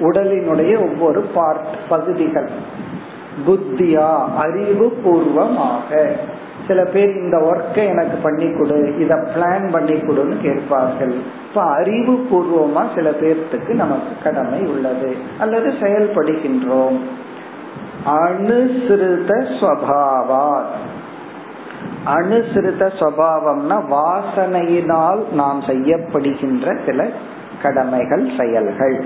[0.00, 2.50] உடலினுடைய ஒவ்வொரு பார்ட் பகுதிகள்.
[3.46, 6.16] புத்தியா அறிவு பூர்வமாக.
[6.68, 11.14] சில பேர் இந்த ஒர்க்கை எனக்கு பண்ணி கொடு இத பிளான் பண்ணி கொடுன்னு கேட்பார்கள்.
[11.48, 15.16] இப்ப அறிவு பூர்வமா சில பேர்த்துக்கு நமக்கு கடமை உள்ளது.
[15.38, 16.98] அல்லது செயல்படுகின்றோம்.
[18.06, 20.60] அனுசிருத ஸ்வபாவா
[22.06, 27.08] அனுசிருத சுவாவம்னா வாசனையினால் நாம் செய்யப்படுகின்ற சில
[27.62, 29.04] கடமைகள் செயல்கள்.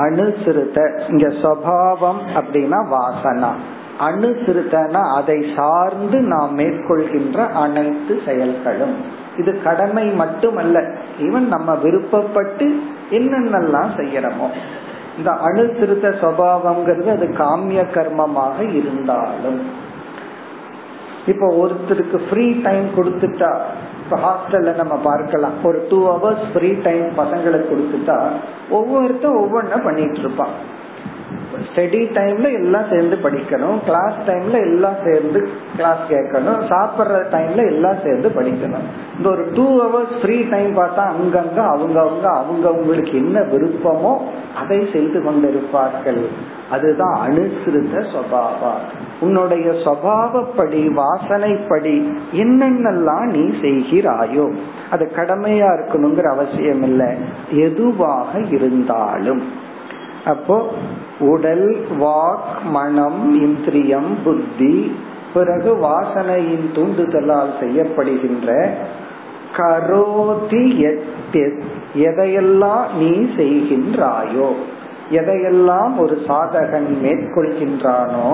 [0.00, 0.78] அனுசிருத்த
[1.10, 3.50] இங்க சுவாவம் அப்படின்னா வாசனா.
[4.08, 8.94] அனுசிருத்தனா அதை சார்ந்து நாம் மேற்கொள்கின்ற அனைத்து செயல்களும்.
[9.36, 10.80] இது கடமை மட்டுமல்ல
[11.20, 14.48] ஈவன் நம்ம விருப்பப்பட்டு என்னென்னலாம் செய்யறோமோ.
[15.16, 19.82] இந்த அணுசிறுத்த சுவாவம்ங்கிறது அது காமிய கர்மமாக இருந்தாலும்.
[21.26, 23.60] இப்போ ஒருத்தருக்கு ஃப்ரீ டைம் கொடுத்துட்டா
[24.04, 25.52] இப்ப ஹாஸ்டல்ல நம்ம பார்க்கலாம்.
[25.64, 28.18] ஒரு டூ ஹவர்ஸ் ஃப்ரீ டைம் பசங்களுக்கு கொடுத்துட்டா
[28.70, 30.54] ஒவ்வொருத்தரும் ஒவ்வொன்றா பண்ணிட்டு இருப்பான்.
[31.66, 33.76] ஸ்டடி டைம்ல எல்லாம் சேர்ந்து படிக்கணும்.
[33.84, 35.40] கிளாஸ் டைம்ல எல்லாம் சேர்ந்து
[35.76, 36.60] கிளாஸ் கேட்கணும்.
[36.72, 38.86] சாப்பிட்ற டைம்ல எல்லாம் சேர்ந்து படிக்கணும்.
[39.16, 44.14] இந்த ஒரு டூ ஹவர்ஸ் ஃப்ரீ டைம் பார்த்தா அங்கங்க அவங்கவுங்க அவங்கவுங்களுக்கு என்ன விருப்பமோ
[44.56, 46.22] அதை செய்து கொண்டிருப்பார்கள்.
[46.70, 48.74] அதுதான் அனுசிருத்த சுவாவா
[49.24, 51.96] உன்னுடைய சுவாவப்படி வாசனைப்படி
[52.34, 54.46] என்னென்னலாம் நீ செய்கிறாயோ
[54.90, 57.10] அது கடமையா இருக்கணுங்கிற அவசியம் இல்லை
[57.66, 59.42] எதுவாக இருந்தாலும்.
[60.24, 60.56] அப்போ
[61.18, 61.68] உடல்
[62.00, 64.76] வாக் மனம் இந்திரியம் புத்தி
[65.34, 68.48] பிறகு வாசனையின் தூண்டுதலால் செய்யப்படுகின்ற
[69.56, 70.62] கரோதி
[72.08, 74.48] எதையெல்லாம் நீ செய்கின்றாயோ
[75.10, 78.30] எதையெல்லாம் ஒரு சாதகன் மேற்கொள்கின்றானோ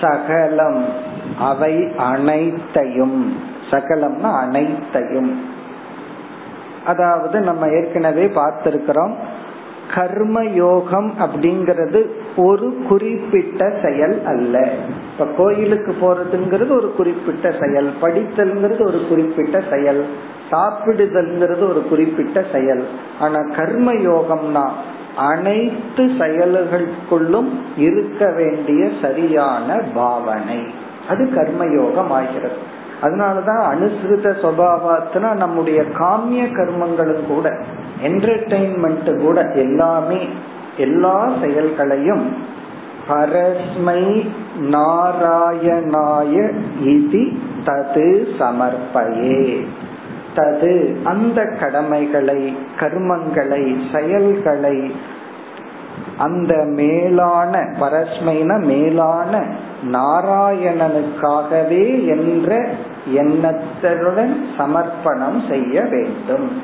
[0.00, 0.84] சகலம்.
[1.38, 3.36] அவை அனைத்தையும்.
[3.70, 5.40] சகலம்னா அனைத்தையும்.
[6.86, 9.14] அதாவது நம்ம ஏற்கனவே பார்த்திருக்கிறோம்
[9.94, 12.06] கர்ம யோகம் அப்படிங்கிறது
[12.36, 14.68] ஒரு குறிப்பிட்ட செயல் அல்ல.
[15.12, 20.06] இப்ப கோயிலுக்கு போறதுங்கிறது ஒரு குறிப்பிட்ட செயல் படித்தல்ங்கிறது ஒரு குறிப்பிட்ட செயல்
[20.50, 22.88] சாப்பிடுதல்ங்கிறது ஒரு குறிப்பிட்ட செயல்.
[23.20, 24.70] ஆனா கர்ம யோகம்னா
[25.18, 30.60] அனைத்து செயல்களுக்குள்ளும் இருக்க வேண்டிய சரியான பாவனை.
[31.08, 32.56] அது கர்மயோகம் ஆகிறது
[33.02, 37.56] அதனாலதான் அனுசிருத சுவாவத்தினா நம்முடைய காமிய கர்மங்களும் கூட
[38.02, 40.28] என்டர்டைன்மெண்ட் கூட எல்லாமே
[40.76, 42.56] எல்லா செயல்களையும்
[43.08, 44.28] பரஸ்மை
[44.70, 46.34] நாராயணாய
[46.84, 47.22] இது
[47.66, 48.08] தது
[48.38, 49.66] சமர்ப்பயே.
[50.38, 54.94] தது அந்த கடமைகளை கர்மங்களை செயல்களை
[56.18, 59.44] அந்த மேலான பரஸ்மைன மேலான
[59.92, 62.68] நாராயணனுக்காகவே என்ற
[63.14, 66.62] எண்ணத்துடன் சமர்ப்பணம் செய்ய வேண்டும்.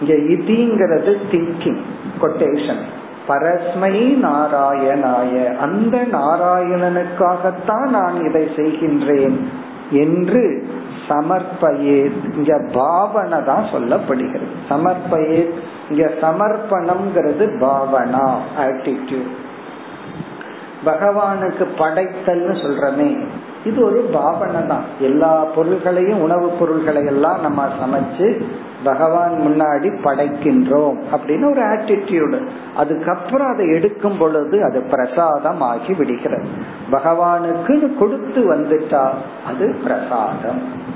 [0.00, 1.80] இங்க இதிங்கிறது திங்கிங்
[2.20, 2.82] கொட்டேஷன்
[3.28, 5.56] பரஸ்மை நாராயணாய.
[5.56, 9.48] அந்த நாராயணனுக்காகத்தான் நான் இதை செய்கின்றேன்.
[9.90, 10.68] என்று
[11.08, 14.48] சமர்ப்பயே இங்க பாவனை தான் சொல்லப்படுகிறது.
[14.68, 15.50] சமர்ப்பயே
[15.90, 18.26] இங்க சமர்ப்பணம்ங்கிறது பாவனா
[18.58, 19.34] ஆட்டிடியூட்
[20.84, 23.16] பகவானுக்கு படைத்தல்னு சொல்றமே.
[23.66, 28.42] இது ஒரு பாவனை தான் எல்லா பொருள்களையும் உணவுப் பொருள்களை எல்லாம் நம்ம சமைச்சு
[28.84, 36.48] பகவான் முன்னாடி படைக்கின்றோம் அப்படின்னு ஒரு ஆட்டிடியூடு அதுக்கப்புறம் அதை எடுக்கும் பொழுது அது பிரசாதம் ஆகி விடுகிறது.
[36.90, 39.08] பகவானுக்குன்னு கொடுத்து வந்துட்டா
[39.46, 40.94] அது பிரசாதம்.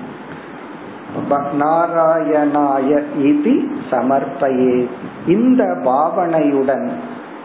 [1.61, 3.55] நாராயணாய இது
[3.91, 4.89] சமர்ப்பயே.
[5.27, 6.91] இந்த பாவனையுடன்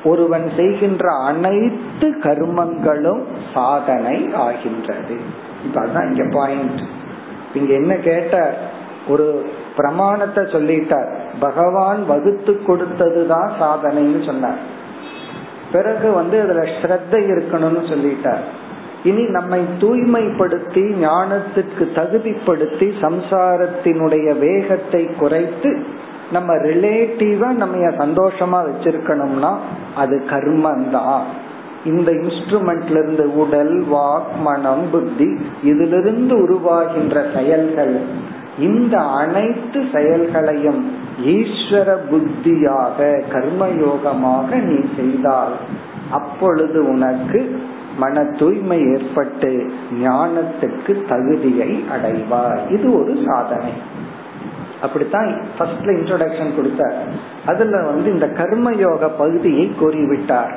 [0.06, 5.16] ஒருவன் செய்கின்ற அனைத்து கர்மங்களும் சாதனை ஆகின்றது.
[5.66, 6.82] இப்ப அதான் இங்க பாயிண்ட்
[7.54, 8.58] இங்க என்ன கேட்ட
[9.08, 9.46] ஒரு
[9.78, 11.10] பிரமாணத்தை சொல்லிட்டார்.
[11.40, 14.62] பகவான் வகுத்து கொடுத்ததுதான் சாதனைன்னு சொன்னார்.
[15.72, 18.44] பிறகு வந்து அதுல ஸ்ரத்த இருக்கணும்னு சொல்லிட்டார்.
[19.04, 25.72] இனி நம்மை தூய்மைப்படுத்தி ஞானத்துக்கு தகுதிப்படுத்தி சம்சாரத்தினுடைய வேகத்தை குறைத்து
[26.36, 29.52] நம்ம ரிலேட்டிவா நம்ம சந்தோஷமா வச்சிருக்கணும்னா
[29.96, 31.26] அது கர்மந்தான்
[31.86, 35.30] இந்த இன்ஸ்ட்ருமெண்ட்ல இருந்து உடல் வாக் மனம் புத்தி
[35.64, 37.96] இதிலிருந்து உருவாகின்ற செயல்கள்
[38.60, 40.82] இந்த அனைத்து செயல்களையும்
[41.34, 45.56] ஈஸ்வர புத்தியாக கர்மயோகமாக நீ செய்தால்
[46.12, 47.40] அப்பொழுது உனக்கு
[47.98, 49.52] மன தூய்மை ஏற்பட்டு
[50.04, 53.74] ஞானத்துக்கு தகுதியை அடைவார் இது ஒரு சாதனை.
[54.82, 56.94] அப்படித்தான் ஃபர்ஸ்ட்ல இன்ட்ரோடக்ஷன் கொடுத்தார்
[57.46, 60.56] அதுல வந்து இந்த கர்மயோக பகுதியை கூறிவிட்டார்.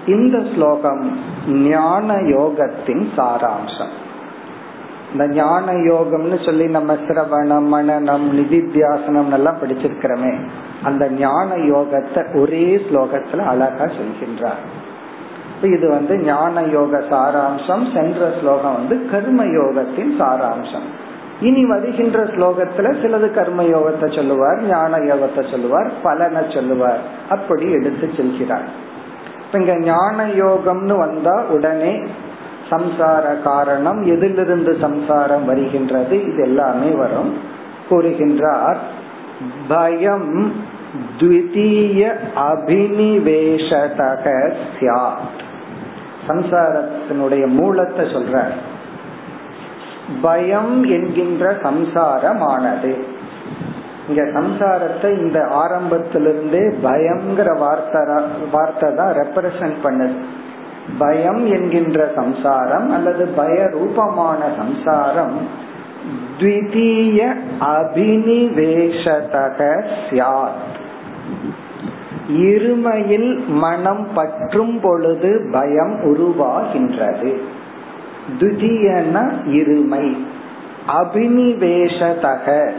[0.05, 3.93] இந்த ஸ்லோகம் ஞான யோகத்தின் சாராம்சம்.
[5.13, 10.33] இந்த ஞான யோகம்னு சொல்லி நம்ம சிரவணம் மனநம் நிதித்தியாசனம் எல்லாம் படிச்சிருக்கிறோமே
[10.83, 14.61] அந்த ஞான யோகத்தை ஒரே ஸ்லோகத்துல அழகா சொல்கின்றார்.
[15.61, 20.87] இது வந்து ஞான யோக சாராம்சம் சென்ற ஸ்லோகம் வந்து கர்ம யோகத்தின் சாராம்சம்.
[21.41, 27.01] இனி வருகின்ற ஸ்லோகத்துல சிலது கர்ம யோகத்தை சொல்லுவார் ஞான யோகத்தை சொல்லுவார் பலனை சொல்லுவார்.
[27.29, 28.67] அப்படி எடுத்து செல்கிறார்.
[29.53, 31.93] இங்க ஞான யோகம்னு வந்தா உடனே
[32.71, 37.31] சம்சார காரணம் எதிலிருந்து சம்சாரம் வருகின்றது இது எல்லாமே வரும்.
[37.89, 38.79] கூறுகின்றார்
[39.67, 40.33] பயம்
[41.19, 42.01] த்விதீய
[42.49, 44.25] அபினிவேஷதக
[44.75, 45.39] சியாத்
[46.27, 48.35] சம்சாரத்தினுடைய மூலத்தை சொல்ற
[50.21, 52.91] பயம் என்கின்ற சம்சாரமானது.
[54.07, 58.01] இங்க சம்சாரத்தை இந்த ஆரம்பத்திலிருந்தே பயம்ங்கிற வார்த்தை
[58.51, 60.15] வார்த்தை தான் ரெப்ரசன்ட் பண்ணுது.
[60.97, 65.37] பயம் என்கின்ற சம்சாரம் அல்லது பய ரூபமான சம்சாரம்
[66.39, 70.53] த்விதீய அபினிவேஷதக சியாத்
[72.27, 77.41] இருமையில் மனம் பற்றும் பொழுது பயம் உருவாகின்றது.
[78.39, 80.15] துதியன இருமை
[80.87, 82.71] அபினிவேஷதக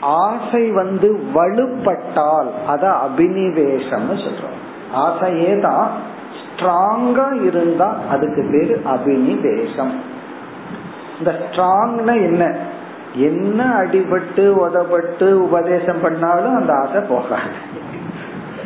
[0.00, 4.58] ஆசை வந்து வலுப்பட்டால் அத அபினிவேஷம்னு சொல்றோம்.
[4.92, 5.90] ஆசையே தான்
[6.60, 9.90] ஸ்ட்ராங்கா இருந்தா அதுக்கு பேரு அபினிவேசம்.
[11.18, 12.56] இந்த ஸ்ட்ராங்னா என்ன?
[13.14, 17.78] என்ன அடிபட்டு உதப்பட்டு உபதேசம் பண்ணாலும் அந்த ஆசை போகாது.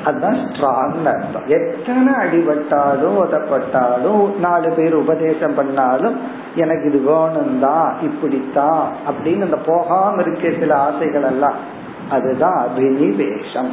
[0.04, 1.46] அதுதான் ஸ்ட்ராங் அர்த்தம்.
[1.46, 6.20] எத்தனை அடிபட்டாலும் உதப்பட்டாலும் நாலு பேர் உபதேசம் பண்ணாலும்
[6.54, 11.72] எனக்கு இது வேணும் தான் இப்படித்தான் அப்படின்னு அந்த போகாம இருக்க சில ஆசைகள் எல்லாம்.
[12.10, 13.70] அதுதான் அபினிவேஷம்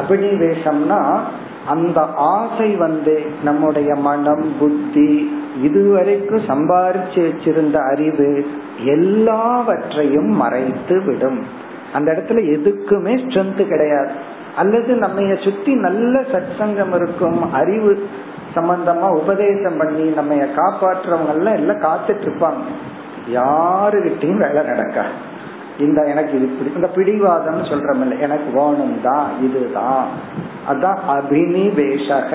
[0.00, 1.20] அபினிவேஷம்னா
[1.66, 8.46] அந்த ஆசை வந்து நம்முடைய மனம் புத்தி இதுவரைக்கும் சம்பாரிச்சு வச்சிருந்த அறிவு
[8.84, 11.46] எல்லாவற்றையும் மறைத்து விடும்.
[11.92, 14.10] அந்த இடத்துல எதுக்குமே ஸ்ட்ரென்த் கிடையாது.
[14.56, 18.08] அல்லது நம்ம சுத்தி நல்ல சத்சங்கம் இருக்கும் அறிவு
[18.54, 22.64] சம்பந்தமா உபதேசம் பண்ணி நம்ம காப்பாற்றுறவங்க எல்லாம் எல்லாம் காத்துட்டு இருப்பாங்க.
[23.34, 25.34] யாருகிட்டையும் வேலை நடக்காது.
[25.78, 30.08] இந்த எனக்கு இது பிடி இந்த பிடிவாதம் சொல்றமில்ல எனக்கு வேணும் தான் இதுதான்.
[30.68, 32.30] அதான் அபினிவேஷக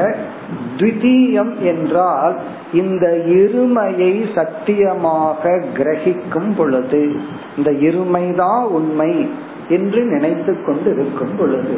[0.77, 2.35] த்விதீயம் என்றால்
[2.73, 7.15] இந்த இருமையை சத்தியமாக கிரகிக்கும் பொழுது
[7.57, 9.29] இந்த இருமைதான் உண்மை
[9.69, 11.77] என்று நினைத்து கொண்டு இருக்கும் பொழுது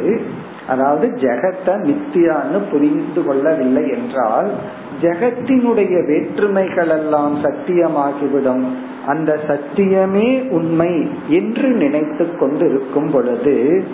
[0.68, 4.50] அதாவது ஜெகத்தை நித்தியான்னு புரிந்து கொள்ளவில்லை என்றால்
[5.02, 8.64] ஜெகத்தினுடைய வேற்றுமைகள் எல்லாம் சத்தியமாகிவிடும்.
[9.06, 13.84] அந்த சத்தியமே உண்மை என்று நினைத்து கொண்டு இருக்கும் பொழுது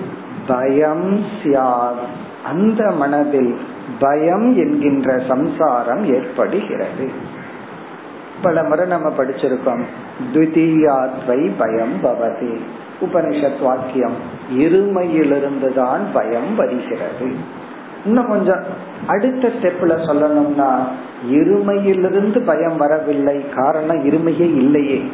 [0.47, 2.01] பயம் சியார்
[2.45, 3.57] அந்த மனதில்
[3.99, 7.11] பயம் என்கின்ற சம்சாரம் ஏற்படுகிறது.
[8.43, 9.83] பல முறை நம்ம படிச்சிருக்கோம்.
[11.59, 12.61] பயம் பவதி.
[13.01, 14.16] உபனிஷத் வாக்கியம்
[14.59, 17.59] இருமையிலிருந்து தான் பயம் வருகிறது.
[18.05, 18.64] இன்னும் கொஞ்சம்
[19.07, 20.78] அடுத்த ஸ்டெப்ல சொல்லணும்னா
[21.30, 23.44] இருமையிலிருந்து பயம் வரவில்லை.
[23.57, 25.11] காரணம் இருமையே இல்லையே.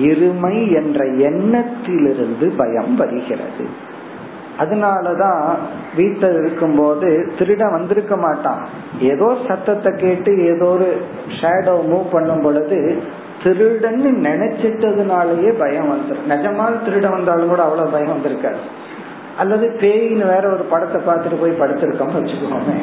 [0.00, 3.94] இருமை என்ற எண்ணத்திலிருந்து பயம் வருகிறது.
[4.58, 5.54] அதனாலதான்
[5.96, 8.68] வீட்டில் இருக்கும்போது திருடன் வந்திருக்க மாட்டான்.
[9.00, 11.00] ஏதோ சத்தத்தை கேட்டு ஏதோ ஒரு
[11.40, 13.02] ஷேடோ மூவ் பண்ணும் பொழுது
[13.46, 18.62] திருடன்னு நினைச்சிட்டதுனாலயே பயம் வந்துடும் நிஜமான திருடன் வந்தாலும் கூட அவ்வளவு பயம் வந்திருக்காது.
[19.38, 22.78] அல்லது பேயின்னு வேற ஒரு படத்தை பார்த்துட்டு போய் படுத்திருக்கோம்னு வச்சுக்கோமே.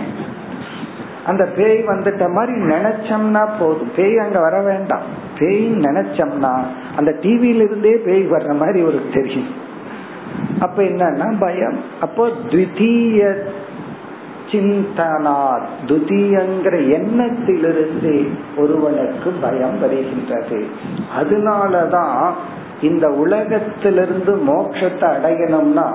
[1.26, 3.91] அந்த பேய் வந்துட்ட மாதிரி நினைச்சோம்னா போதும்.
[3.95, 5.01] பேய் அங்க வர வேண்டாம்.
[5.38, 6.61] பேய் நினைச்சோம்னா
[6.95, 9.47] அந்த டிவியில இருந்தே பேய் வர்ற மாதிரி ஒரு தெரியும்.
[10.59, 11.78] அப்ப என்னன்னா பயம்.
[12.01, 13.36] அப்போ த்விதீய
[14.54, 15.64] சிந்தனார்.
[15.88, 18.28] துதியங்கிற எண்ணத்திலிருந்து
[18.58, 20.66] ஒருவனுக்கு பயம் வருகின்றது.
[21.20, 22.32] அதனாலதான்
[22.82, 25.91] இந்த உலகத்திலிருந்து மோட்சத்தை அடையணும்னா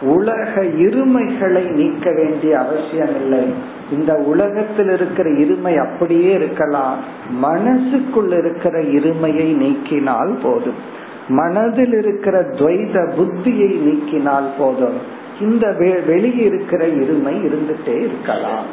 [0.00, 3.52] உலக இருமைகளை நீக்க வேண்டிய அவசியம் இல்லை
[3.90, 6.96] இந்த உலகத்தில் இருக்கிற இருமை அப்படியே இருக்கலாம்.
[7.30, 10.80] மனசுக்குள் இருக்கிற இருமையை நீக்கினால் போதும்.
[11.28, 14.98] மனதில் இருக்கிற துவைத புத்தியை நீக்கினால் போதும்.
[15.40, 15.72] இந்த
[16.06, 18.64] வெளியே இருக்கிற இருமை இருந்துட்டே இருக்கலாம்.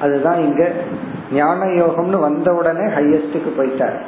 [0.00, 0.70] அதுதான் இங்க
[1.32, 4.00] ஞான யோகம்னு வந்த உடனே ஹையஸ்டுக்கு போயிட்டார்.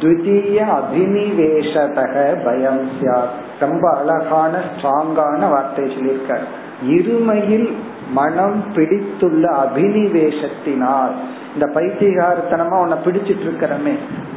[0.00, 6.44] த்விதீய அபினிவேஷதக பயம் சியாத் ரொம்ப அழகான ஸ்ட்ராங்கான வார்த்தை சொல்லியிருக்கார்.
[6.88, 7.72] இருமையில்
[8.12, 11.10] மனம் பிடித்துள்ள அபினிவேஷத்தினால்
[11.54, 13.94] இந்த பைத்தியகாரத்தனமா உன்னை பிடிச்சிட்டு இருக்கிறமே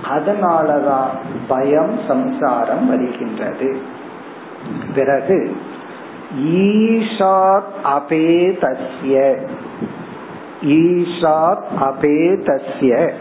[0.10, 1.08] அதனாலதான்
[1.48, 3.78] பயம் சம்சாரம் வருகின்றது.
[4.96, 5.56] பிறகு
[6.42, 9.36] ஈஷாத் அபேதஸ்ய.
[10.64, 13.12] ஈஷாத் அபேதஸ்ய.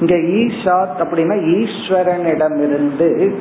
[0.00, 3.34] இங்க ஈஷாத் அப்படின்னா ஈஸ்வரனிடமிருந்து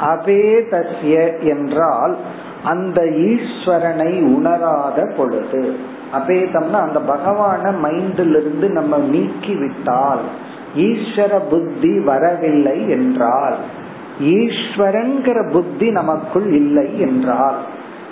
[0.00, 2.16] அபேதஸ்ய என்றால்
[2.64, 5.76] அந்த ஈஸ்வரனை உணராத பொழுது.
[6.12, 10.20] அபேதம்னா அந்த பகவான மைண்டிலிருந்து நம்ம நீக்கி விட்டால்
[10.76, 13.56] ஈஸ்வர புத்தி வரவில்லை என்றால்
[14.20, 17.56] ஈஸ்வரன்கிற புத்தி நமக்குள் இல்லை என்றால்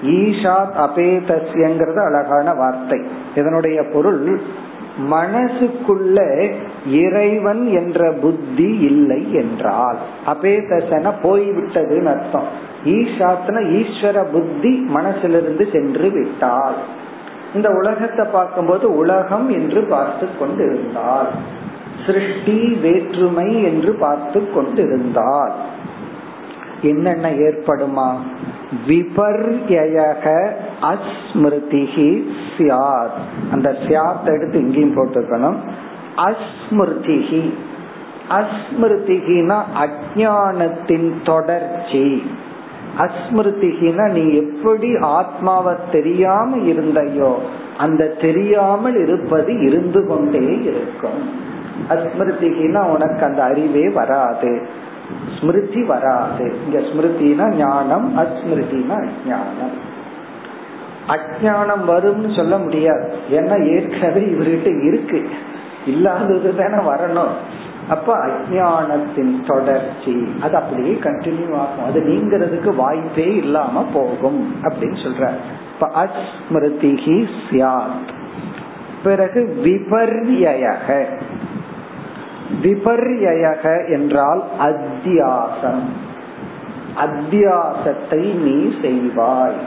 [0.02, 3.02] ஈஷாத் அபேதஸ்யங்கிறது அழகான வார்த்தை.
[3.34, 4.40] இதனுடைய பொருள்
[5.10, 6.48] மனசுக்குள்ள
[6.90, 9.96] இறைவன் என்ற புத்தி இல்லை என்றால்.
[10.26, 12.46] அபேதசன போய்விட்டதுன்னு அர்த்தம்.
[12.84, 16.74] ஈஷாத்ன ஈஸ்வர புத்தி மனசிலிருந்து சென்று விட்டால்.
[17.54, 21.26] இந்த உலகத்தை பார்க்கும்போது உலகம் என்று பார்த்து கொண்டிருந்தால்.
[22.06, 25.52] சிருஷ்டி வேற்றுமை என்று பார்த்து கொண்டிருந்தால்.
[26.84, 28.08] என்னென்ன ஏற்படுமா?
[28.88, 30.26] விபர்யக
[30.82, 32.08] அஸ்மிருதிகி
[32.56, 33.20] சியாத்
[33.52, 35.58] அந்த சியாத் எடுத்து இங்கேயும் போட்டுக்கணும்
[36.16, 37.42] அஸ்மிருதிகி
[38.30, 42.04] அஸ்மிருதிகினா அஜானத்தின் தொடர்ச்சி.
[42.98, 47.32] அஸ்மிருதிகினா நீ எப்படி ஆத்மாவை தெரியாம இருந்தையோ
[47.78, 51.20] அந்த தெரியாமல் இருப்பது இருந்து கொண்டே இருக்கும்.
[51.90, 54.52] அஸ்மிருதிகினா உனக்கு அந்த அறிவே வராது.
[55.38, 56.56] ஸ்மிருதி வராது.
[56.64, 59.92] இங்க ஸ்மிருதினா ஞானம் அஸ்மிருதினா ஞானம்.
[61.08, 63.14] அஜானம் வரும்னு சொல்ல முடியாது.
[63.30, 65.28] ஏன்னா ஏற்கனவே இவர்கிட்ட இருக்கு.
[65.86, 67.34] இல்லாதது தானே வரணும்.
[67.88, 71.84] அப்ப அஜானத்தின் தொடர்ச்சி அது அப்படியே கண்டினியூ ஆகும்.
[71.84, 75.30] அது நீங்கிறதுக்கு வாய்ப்பே இல்லாம போகும் அப்படின்னு சொல்ற
[75.74, 78.12] இப்ப அஸ்மிருதிகி சியாத்
[79.04, 81.04] பிறகு விபர்யக
[82.62, 85.84] விபர்யக என்றால் அத்தியாசம்.
[86.96, 89.60] அத்தியாசத்தை நீ செய்வாய்.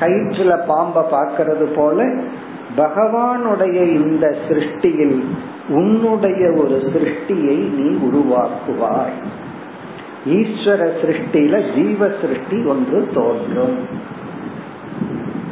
[0.00, 2.14] கயிற்றுல பாம்ப பார்க்கறது போல
[2.76, 5.22] பகவானுடைய இந்த சிருஷ்டியில்
[5.68, 9.22] உன்னுடைய ஒரு சிருஷ்டியை நீ உருவாக்குவாய்.
[10.26, 14.03] ஈஸ்வர சிருஷ்டியில ஜீவ சிருஷ்டி ஒன்று தோன்றும்.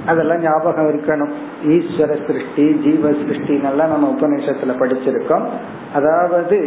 [0.06, 1.32] அதெல்லாம் ஞாபகம் இருக்கணும்.
[1.66, 5.46] ஈஸ்வர சிருஷ்டி ஜீவ சிருஷ்டி நம்ம உபநிஷத்துல படிச்சிருக்கோம்.
[5.94, 6.58] அதாவது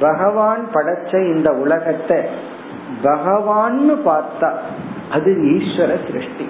[0.00, 2.18] பகவான் படைச்ச இந்த உலகத்தை
[3.02, 4.50] பகவான்னு பார்த்தா
[5.10, 6.46] அது ஈஸ்வர சிருஷ்டி.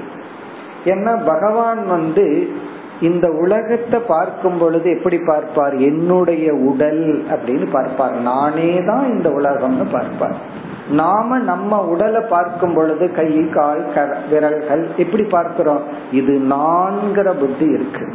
[0.85, 2.49] ஏன்னா பகவான் வந்து
[3.01, 5.77] இந்த உலகத்தை பார்க்கும் பொழுது எப்படி பார்ப்பார்?
[5.77, 8.16] என்னுடைய உடல் அப்படின்னு பார்ப்பார்.
[8.21, 10.37] நானே தான் இந்த உலகம்னு பார்ப்பார்.
[10.91, 13.84] நாம நம்ம உடலை பார்க்கும் பொழுது கை கால்
[14.30, 15.82] விரல்கள் எப்படி பார்க்கிறோம்?
[16.12, 18.14] இது நான்கிற புத்தி இருக்கு.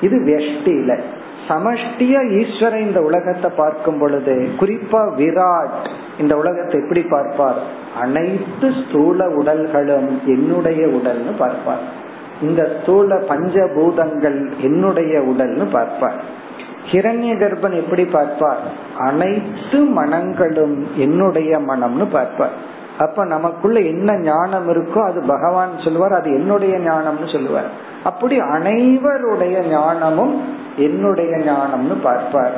[0.00, 1.00] இது வெஷ்டியில.
[1.48, 5.88] சமஷ்டியா ஈஸ்வரன் இந்த உலகத்தை பார்க்கும் பொழுது குறிப்பா விராட்
[6.18, 7.56] இந்த உலகத்தை எப்படி பார்ப்பார்?
[8.00, 12.02] அனைத்து ஸ்தூல உடல்களும் என்னுடைய உடல்னு பார்ப்பார்.
[12.42, 16.42] இந்த ஸ்தூல பஞ்சபூதங்கள் என்னுடைய உடல்னு பார்ப்பார்.
[16.90, 18.62] ஹிரண்ய கர்ப்பன் எப்படி பார்ப்பார்?
[18.98, 22.54] அனைத்து மனங்களும் என்னுடைய மனம்னு பார்ப்பார்.
[22.98, 27.70] அப்ப நமக்குள்ள என்ன ஞானம் இருக்கோ அது பகவான் சொல்லுவார் அது என்னுடைய ஞானம்னு சொல்லுவார்
[28.04, 30.34] அப்படி அனைவருடைய ஞானமும்
[30.76, 32.56] என்னுடைய ஞானம்னு பார்ப்பார்.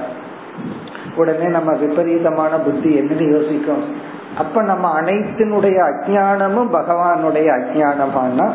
[1.16, 3.84] உடனே நம்ம விபரீதமான புத்தி என்னன்னு யோசிக்கும்.
[4.38, 8.46] அப்ப நம்ம அனைத்தினுடைய அஜானமும் பகவானுடைய அஜானமானா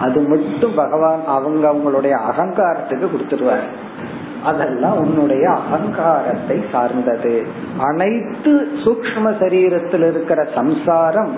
[0.00, 3.66] அது மட்டும் பகவான் அவங்க அவங்களுடைய அகங்காரத்துக்கு கொடுத்துருவாரு.
[4.44, 7.42] அதெல்லாம் உன்னுடைய அகங்காரத்தை சார்ந்தது.
[7.78, 11.32] அனைத்து சூக்ம சரீரத்தில் இருக்கிற சம்சாரம்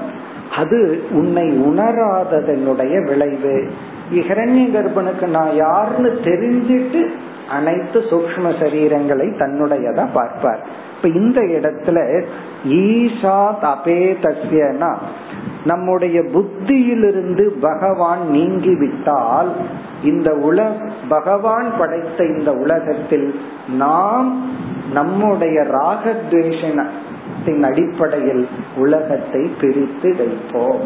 [0.57, 3.70] அது உன்னை உணராததனுடைய விளைவு.
[4.11, 7.11] இரண்ய கர்ப்பனுக்கு நான் யாருன்னு தெரிஞ்சிட்டு
[7.51, 10.61] அனைத்து சூக்ம சரீரங்களை தன்னுடையதா பார்ப்பார்.
[10.96, 12.24] இப்ப இந்த இடத்துல
[12.68, 14.96] ஈஷாத் அபேதஸ்யனா
[15.64, 19.52] நம்முடைய புத்தியிலிருந்து பகவான் நீங்கி விட்டால்
[20.04, 20.66] இந்த உல
[21.08, 23.40] பகவான் படைத்த இந்த உலகத்தில்
[23.76, 24.48] நாம்
[24.92, 30.80] நம்முடைய ராகத்வேஷத்தின் அடிப்படையில் உலகத்தை பிரித்து வைப்போம்.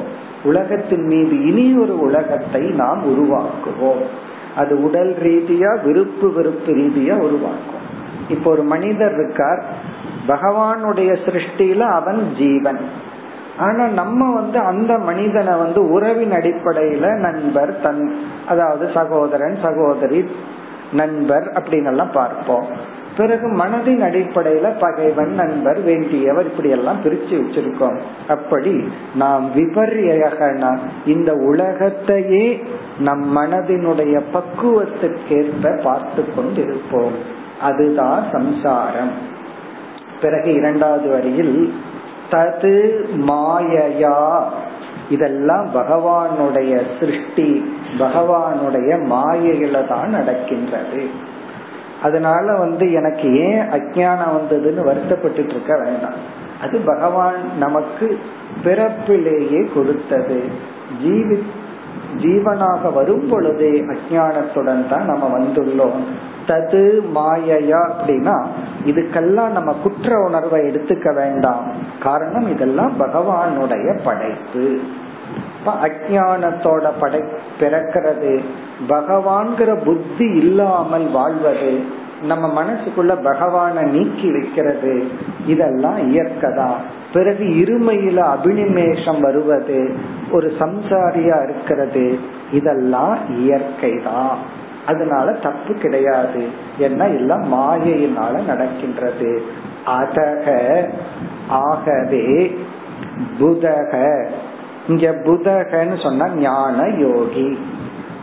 [0.45, 4.03] உலகத்தின் மீது இனி ஒரு உலகத்தை நாம் உருவாக்குவோம்.
[4.57, 7.83] அது உடல் ரீதியா விருப்பு வெறுப்பு ரீதியா உருவாக்கும்.
[8.29, 9.65] இப்போ ஒரு மனிதர் இருக்கார்.
[10.29, 12.89] பகவானுடைய சிருஷ்டியில அவன் ஜீவன்.
[13.59, 18.17] ஆனா நம்ம வந்து அந்த மனிதனை வந்து உறவின் அடிப்படையில நண்பர் தன்
[18.49, 20.31] அதாவது சகோதரன் சகோதரி
[20.93, 22.67] நண்பர் அப்படின்னு எல்லாம் பார்ப்போம்.
[23.17, 27.99] பிறகு மனதின் அடிப்படையில பகைவன் நண்பர் வேண்டியவர் இப்படி எல்லாம் பிரிச்சு வச்சிருக்கோம்.
[28.29, 32.63] அப்படி நாம் விபரியகனா இந்த உலகத்தையே
[32.99, 37.17] நம் மனதினுடைய பக்குவத்திற்கேற்ப பார்த்து கொண்டிருப்போம்.
[37.61, 39.33] அதுதான் சம்சாரம்.
[40.25, 41.75] பிறகு இரண்டாவது வரியில்
[42.31, 42.73] தது
[43.29, 44.43] மாயையா.
[45.11, 51.03] இதெல்லாம் பகவானுடைய சிருஷ்டி பகவானுடைய மாயையில தான் நடக்கின்றது.
[52.03, 56.19] அதனால வந்து எனக்கு ஏன் அஜானம் வந்ததுன்னு வருத்தப்பட்டு இருக்க வேண்டாம்.
[56.61, 58.19] அது பகவான் நமக்கு
[58.65, 60.43] பிறப்பிலேயே கொடுத்தது.
[61.05, 61.43] ஜீவி
[62.21, 66.03] ஜீவனாக வரும் பொழுதே அஜானத்துடன் தான் நம்ம வந்துள்ளோம்.
[66.47, 68.47] தது மாயையா அப்படின்னா
[68.87, 71.63] இதுக்கெல்லாம் நம்ம குற்ற உணர்வை எடுத்துக்க வேண்டாம்.
[72.03, 74.79] காரணம் இதெல்லாம் பகவானுடைய படைப்பு.
[75.67, 77.23] அஜானத்தோட படை
[77.61, 78.45] பிறக்கிறது.
[78.89, 85.05] பகவான்கிற புத்தி இல்லாமல் வாழ்வது நம்ம மனசுக்குள்ள பகவான நீக்கி வைக்கிறது.
[85.47, 86.79] இதெல்லாம் இயற்கைதான்
[87.13, 89.97] பிறகு இருமையில அபினிமேஷம் வருவது
[90.33, 92.19] ஒரு சம்சாரியா இருக்கிறது
[92.53, 96.49] இதெல்லாம் இயற்கை தான் அதனால தப்பு கிடையாது.
[96.79, 99.43] என்ன எல்லாம் மாயையினால நடக்கின்றது.
[99.87, 100.47] அதக
[101.49, 102.57] ஆகவே
[103.41, 104.25] புதக.
[104.89, 107.59] இங்க புதகன்னு சொன்னா ஞான யோகி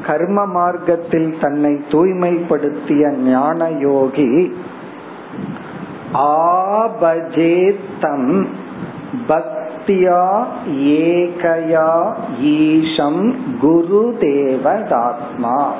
[0.05, 4.53] கர்ம மார்க்கத்தில் தன்னை தூய்மைப்படுத்திய ஞான யோகி
[6.13, 8.47] ஆபஜேத்தம்
[9.27, 10.45] பக்தியா
[10.97, 15.73] ஏகயா ஈஷம் குரு தேவதாத்மா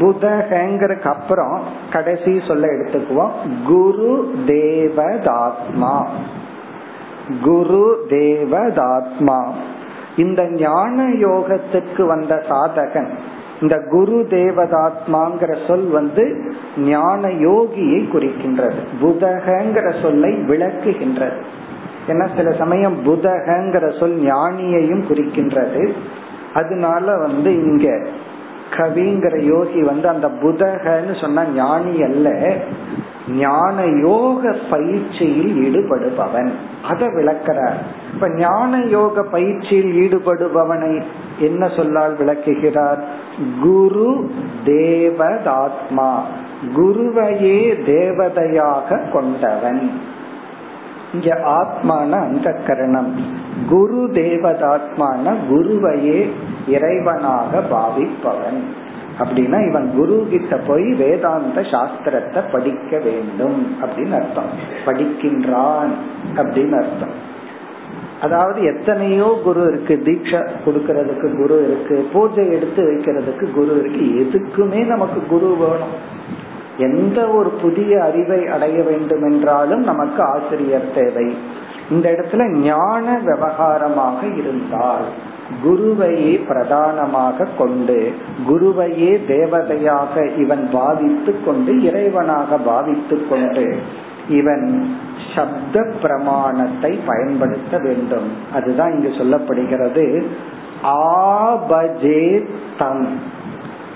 [0.00, 1.60] புதகங்கிறதுக்கு அப்புறம்
[1.90, 3.32] கடைசி சொல்ல எடுத்துக்குவோம்.
[3.66, 6.06] குரு தேவதாத்மா
[7.42, 9.44] குரு தேவதாத்மா
[10.16, 13.08] இந்த ஞான யோகத்துக்கு வந்த சாதகன்
[13.60, 21.40] இந்த குரு தேவதாத்மாங்கிற சொல் வந்து ஞான யோகியை குறிக்கின்றது புதகங்கிற சொல்லை விளக்குகின்றது.
[22.08, 25.92] ஏன்னா சில சமயம் புதகங்கிற சொல் ஞானியையும் குறிக்கின்றது.
[26.54, 28.06] அதனால வந்து இங்க
[28.70, 32.56] கவிங்கிற யோகி வந்து அந்த புதகன்னு சொன்னா ஞானி அல்ல
[33.36, 36.50] ஞான யோக பயிற்சியில் ஈடுபடுபவன்.
[36.88, 37.76] அதை விளக்கிறார்.
[38.14, 41.02] இப்ப ஞான யோக பயிற்சியில் ஈடுபடுபவனை
[41.38, 43.04] என்ன சொல்லால் விளக்குகிறார்?
[43.62, 44.30] குரு
[44.64, 46.14] தேவதாத்மா.
[46.76, 50.00] குருவையே தேவதையாக கொண்டவன்.
[51.12, 53.14] இங்க ஆத்மான அந்த கரணம்.
[53.68, 56.30] குரு தேவதாத்மான குருவையே
[56.68, 58.79] இறைவனாக பாவிப்பவன்.
[59.20, 64.50] அப்படின்னா இவன் குரு கிட்ட போய் வேதாந்த சாஸ்திரத்தை படிக்க வேண்டும் அப்படின்னு அர்த்தம்.
[64.86, 65.92] படிக்கின்றான்
[66.34, 67.28] அப்படின்னு அர்த்தம்.
[68.20, 74.06] அதாவது எத்தனையோ குரு இருக்கு தீட்சை கொடுக்கறதுக்கு குரு இருக்கு பூஜை எடுத்து வைக்கிறதுக்கு குரு இருக்கு.
[74.22, 75.96] எதுக்குமே நமக்கு குரு வேணும்.
[76.76, 81.36] எந்த ஒரு புதிய அறிவை அடைய வேண்டும் என்றாலும் நமக்கு ஆசிரியர் தேவை.
[81.90, 85.06] இந்த இடத்துல ஞான விவகாரமாக இருந்தால்
[85.64, 88.12] குருவையே பிரதானமாக கொண்டு
[88.48, 93.78] குருவையே தேவதையாக இவன் பாவித்து கொண்டு இறைவனாக பாவித்து கொண்டு
[94.28, 94.96] இவன்
[95.34, 98.32] சப்த பிரமாணத்தை பயன்படுத்த வேண்டும்.
[98.52, 100.22] அதுதான் இங்கு சொல்லப்படுகிறது.
[100.84, 102.46] ஆபஜே
[102.78, 103.08] தம்.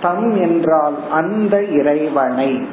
[0.03, 2.67] தம் என்றால் அந்த இறைவனை.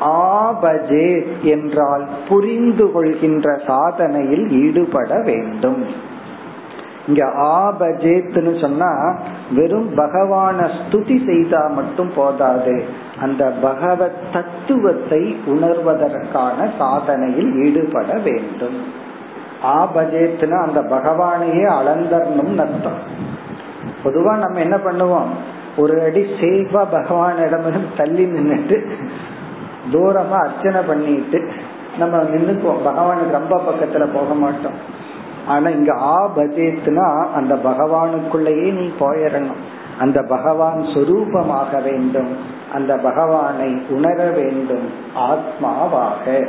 [0.00, 6.14] ஆபஜே என்றால் புரிந்து கொள்கின்ற சாதனையில் ஈடுபட வேண்டும்.
[7.06, 9.16] இங்க ஆபஜேத்னு சொன்னா
[9.54, 12.84] வெறும் பகவான ஸ்துதி செய்தா மட்டும் போதாது.
[13.20, 19.04] அந்த பகவத் தத்துவத்தை உணர்வதற்கான சாதனையில் ஈடுபட வேண்டும்.
[19.62, 22.98] ஆபஜேத்னா அந்த பகவானையே அளந்தரணும் அர்த்தம்.
[24.04, 25.28] பொதுவா நம்ம என்ன பண்ணுவோம்?
[25.76, 28.86] ஒரு அடி சேவா பகவானிடமிருந்து தள்ளி நின்றுட்டு
[29.92, 31.50] தூரமா அர்ச்சனை பண்ணிட்டு
[31.98, 35.04] நம்ம நின்றுக்குவோம் பகவானுக்கு ரொம்ப பக்கத்துல போக மாட்டோம்.
[35.46, 39.64] ஆனா இங்க ஆபஜேத்னா அந்த பகவானுக்குள்ளேயே நீ போயிடணும்
[39.98, 42.36] அந்த பகவான் சொரூபமாக வேண்டும்.
[42.72, 44.90] அந்த பகவானை உணர வேண்டும்.
[45.16, 46.48] ஆத்மாவாக.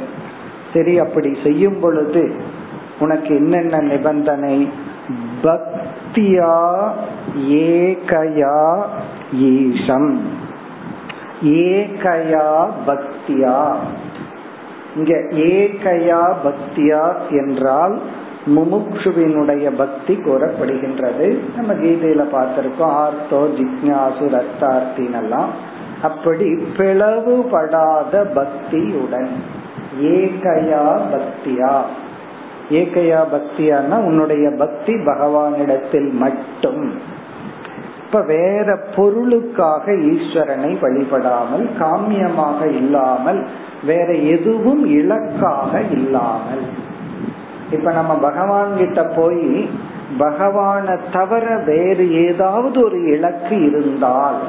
[0.74, 2.36] சரி அப்படி செய்யும் பொழுது
[3.00, 4.70] உனக்கு என்னென்ன நிபந்தனை?
[5.44, 6.90] பக்தியா
[7.50, 8.82] ஏகயா
[9.34, 10.18] ஈஷம்.
[11.44, 13.76] ஏகயா பக்தியா.
[14.96, 18.00] இங்க ஏகயா பக்தியா என்றால்
[18.56, 21.40] முமுட்சுவினுடைய பக்தி கூறப்படுகின்றது.
[21.56, 25.52] நம்ம கீதையில பார்த்திருக்கோம் ஆர்த்தோ ஜிக்யாசு ரத்தார்த்தினெல்லாம்.
[26.02, 29.32] அப்படி பிளவுபடாத பக்தியுடன்
[30.02, 30.84] ஏகையா
[31.14, 31.76] பக்தியா?
[32.72, 36.92] ஏகையா பக்தியானா உன்னுடைய பக்தி பகவானிடத்தில் மட்டும்.
[38.06, 43.46] இப்ப வேற பொருளுக்காக ஈஸ்வரனை வழிபடாமல் காமியமாக இல்லாமல்
[43.86, 46.64] வேற எதுவும் இலக்காக இல்லாமல்
[47.72, 49.70] இப்ப நம்ம பகவான் கிட்ட போய்
[50.18, 54.40] பகவானை தவிர வேறு ஏதாவது ஒரு இலக்கு இருந்தால்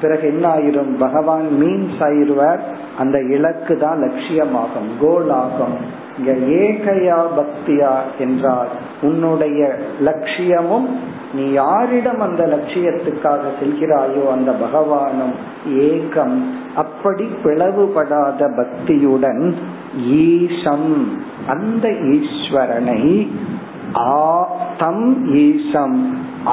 [0.00, 2.60] பிறகு என்ன ஆயிரும் பகவான் மீன்ஸ் ஆயிருவார்
[2.98, 5.76] அந்த இலக்கு தான் லட்சியமாகும் கோல் ஆகும்
[6.18, 8.68] இங்க ஏகையா பக்தியா என்றால்
[9.02, 9.60] உன்னுடைய
[10.00, 10.88] லட்சியமும்
[11.34, 15.34] நீ யாரிடம் அந்த லட்சியத்துக்காக செல்கிறாயோ அந்த பகவானும்
[15.66, 16.36] ஏகம்.
[16.78, 19.42] அப்படி பிளவுபடாத பக்தியுடன்
[20.22, 20.90] ஈஷம்
[21.50, 23.02] அந்த ஈஸ்வரனை
[24.06, 24.22] ஆ
[24.82, 25.06] தம்
[25.42, 25.98] ஈசம்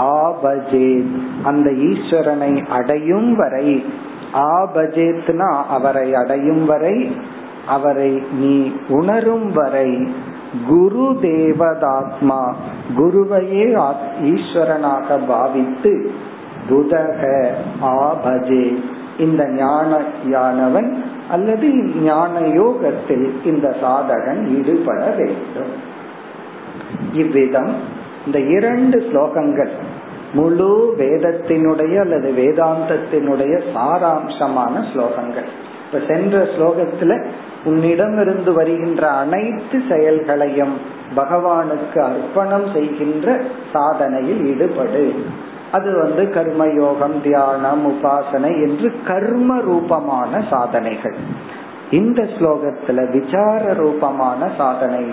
[0.03, 1.15] ஆபஜேத்
[1.49, 3.67] அந்த ஈஸ்வரனை அடையும் வரை
[4.51, 6.95] ஆபஜேத்னா அவரை அடையும் வரை
[7.69, 8.55] அவரை நீ
[8.97, 9.89] உணரும் வரை
[10.67, 12.41] குரு தேவதாத்மா
[12.97, 13.65] குருவையே
[14.29, 15.93] ஈஸ்வரனாக பாவித்து
[16.67, 17.21] புதக
[17.95, 18.65] ஆபஜே
[19.19, 20.95] இந்த ஞான யானவன்
[21.29, 21.67] அல்லது
[22.03, 25.73] ஞான யோகத்தில் இந்த சாதகன் ஈடுபட வேண்டும்.
[27.11, 27.73] இவ்விதம்
[28.25, 29.69] இந்த இரண்டு ஸ்லோகங்கள்
[30.33, 35.49] முழு வேதத்தினுடைய அல்லது வேதாந்தத்தினுடைய சாராம்சமான ஸ்லோகங்கள்.
[35.85, 37.25] இப்ப சென்ற ஸ்லோகத்துல
[37.65, 40.77] உன்னிடமிருந்து வருகின்ற அனைத்து செயல்களையும்
[41.15, 43.41] பகவானுக்கு அர்ப்பணம் செய்கின்ற
[43.73, 45.15] சாதனையில் ஈடுபடு.
[45.75, 51.17] அது வந்து கர்மயோகம் தியானம் உபாசனை என்று கர்ம ரூபமான சாதனைகள்.
[51.91, 55.03] இந்த ஸ்லோகத்துல விசார ரூபமான சாதனை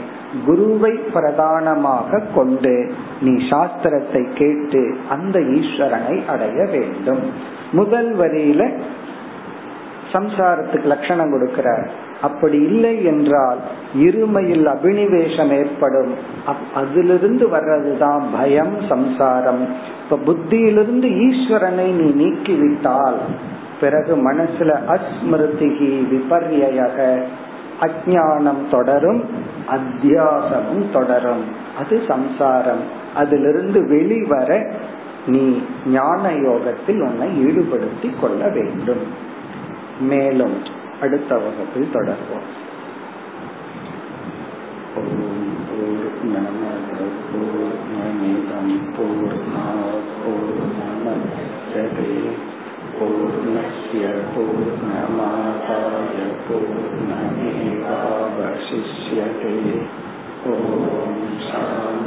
[0.47, 2.75] குருவை பிரதானமாக கொண்டு
[3.21, 7.23] நீ சாஸ்திரத்தை கேட்டு அந்த ஈஸ்வரனை அடைய வேண்டும்.
[7.73, 8.63] முதல் வரியில
[10.13, 11.87] சம்சாரத்துக்கு லட்சணம் கொடுக்கிறார்.
[12.23, 13.59] அப்படி இல்லை என்றால்
[13.97, 16.14] இருமையில் அபினிவேசம் ஏற்படும்.
[16.75, 19.68] அதிலிருந்து வர்றதுதான் பயம் சம்சாரம்.
[20.03, 23.14] இப்ப புத்தியிலிருந்து ஈஸ்வரனை நீ நீக்கிவிட்டால்
[23.81, 27.23] பிறகு மனசுல அஸ்மிருதிகி விபர்யக
[27.81, 29.25] அஜானம் தொடரும்
[29.70, 31.45] அத்தியாசமும் தொடரும்.
[31.79, 32.83] அது சம்சாரம்.
[33.14, 34.70] அதிலிருந்து வெளிவர
[35.27, 39.31] நீ ஞான யோகத்தில் உன்னை ஈடுபடுத்தி கொள்ள வேண்டும்.
[40.01, 42.49] மேலும் அடுத்த வகுப்பில் தொடர்வோம்.
[47.33, 49.69] பூர்ணமிதம் பூர்ணாபூர்ணமஸ்யதே
[52.97, 57.57] பூர்ணஸ்ய பூர்ணமாதாய பூர்ணமேவாவசிஷ்யதே
[60.47, 62.02] ஓம் சாந்தி சாந்தி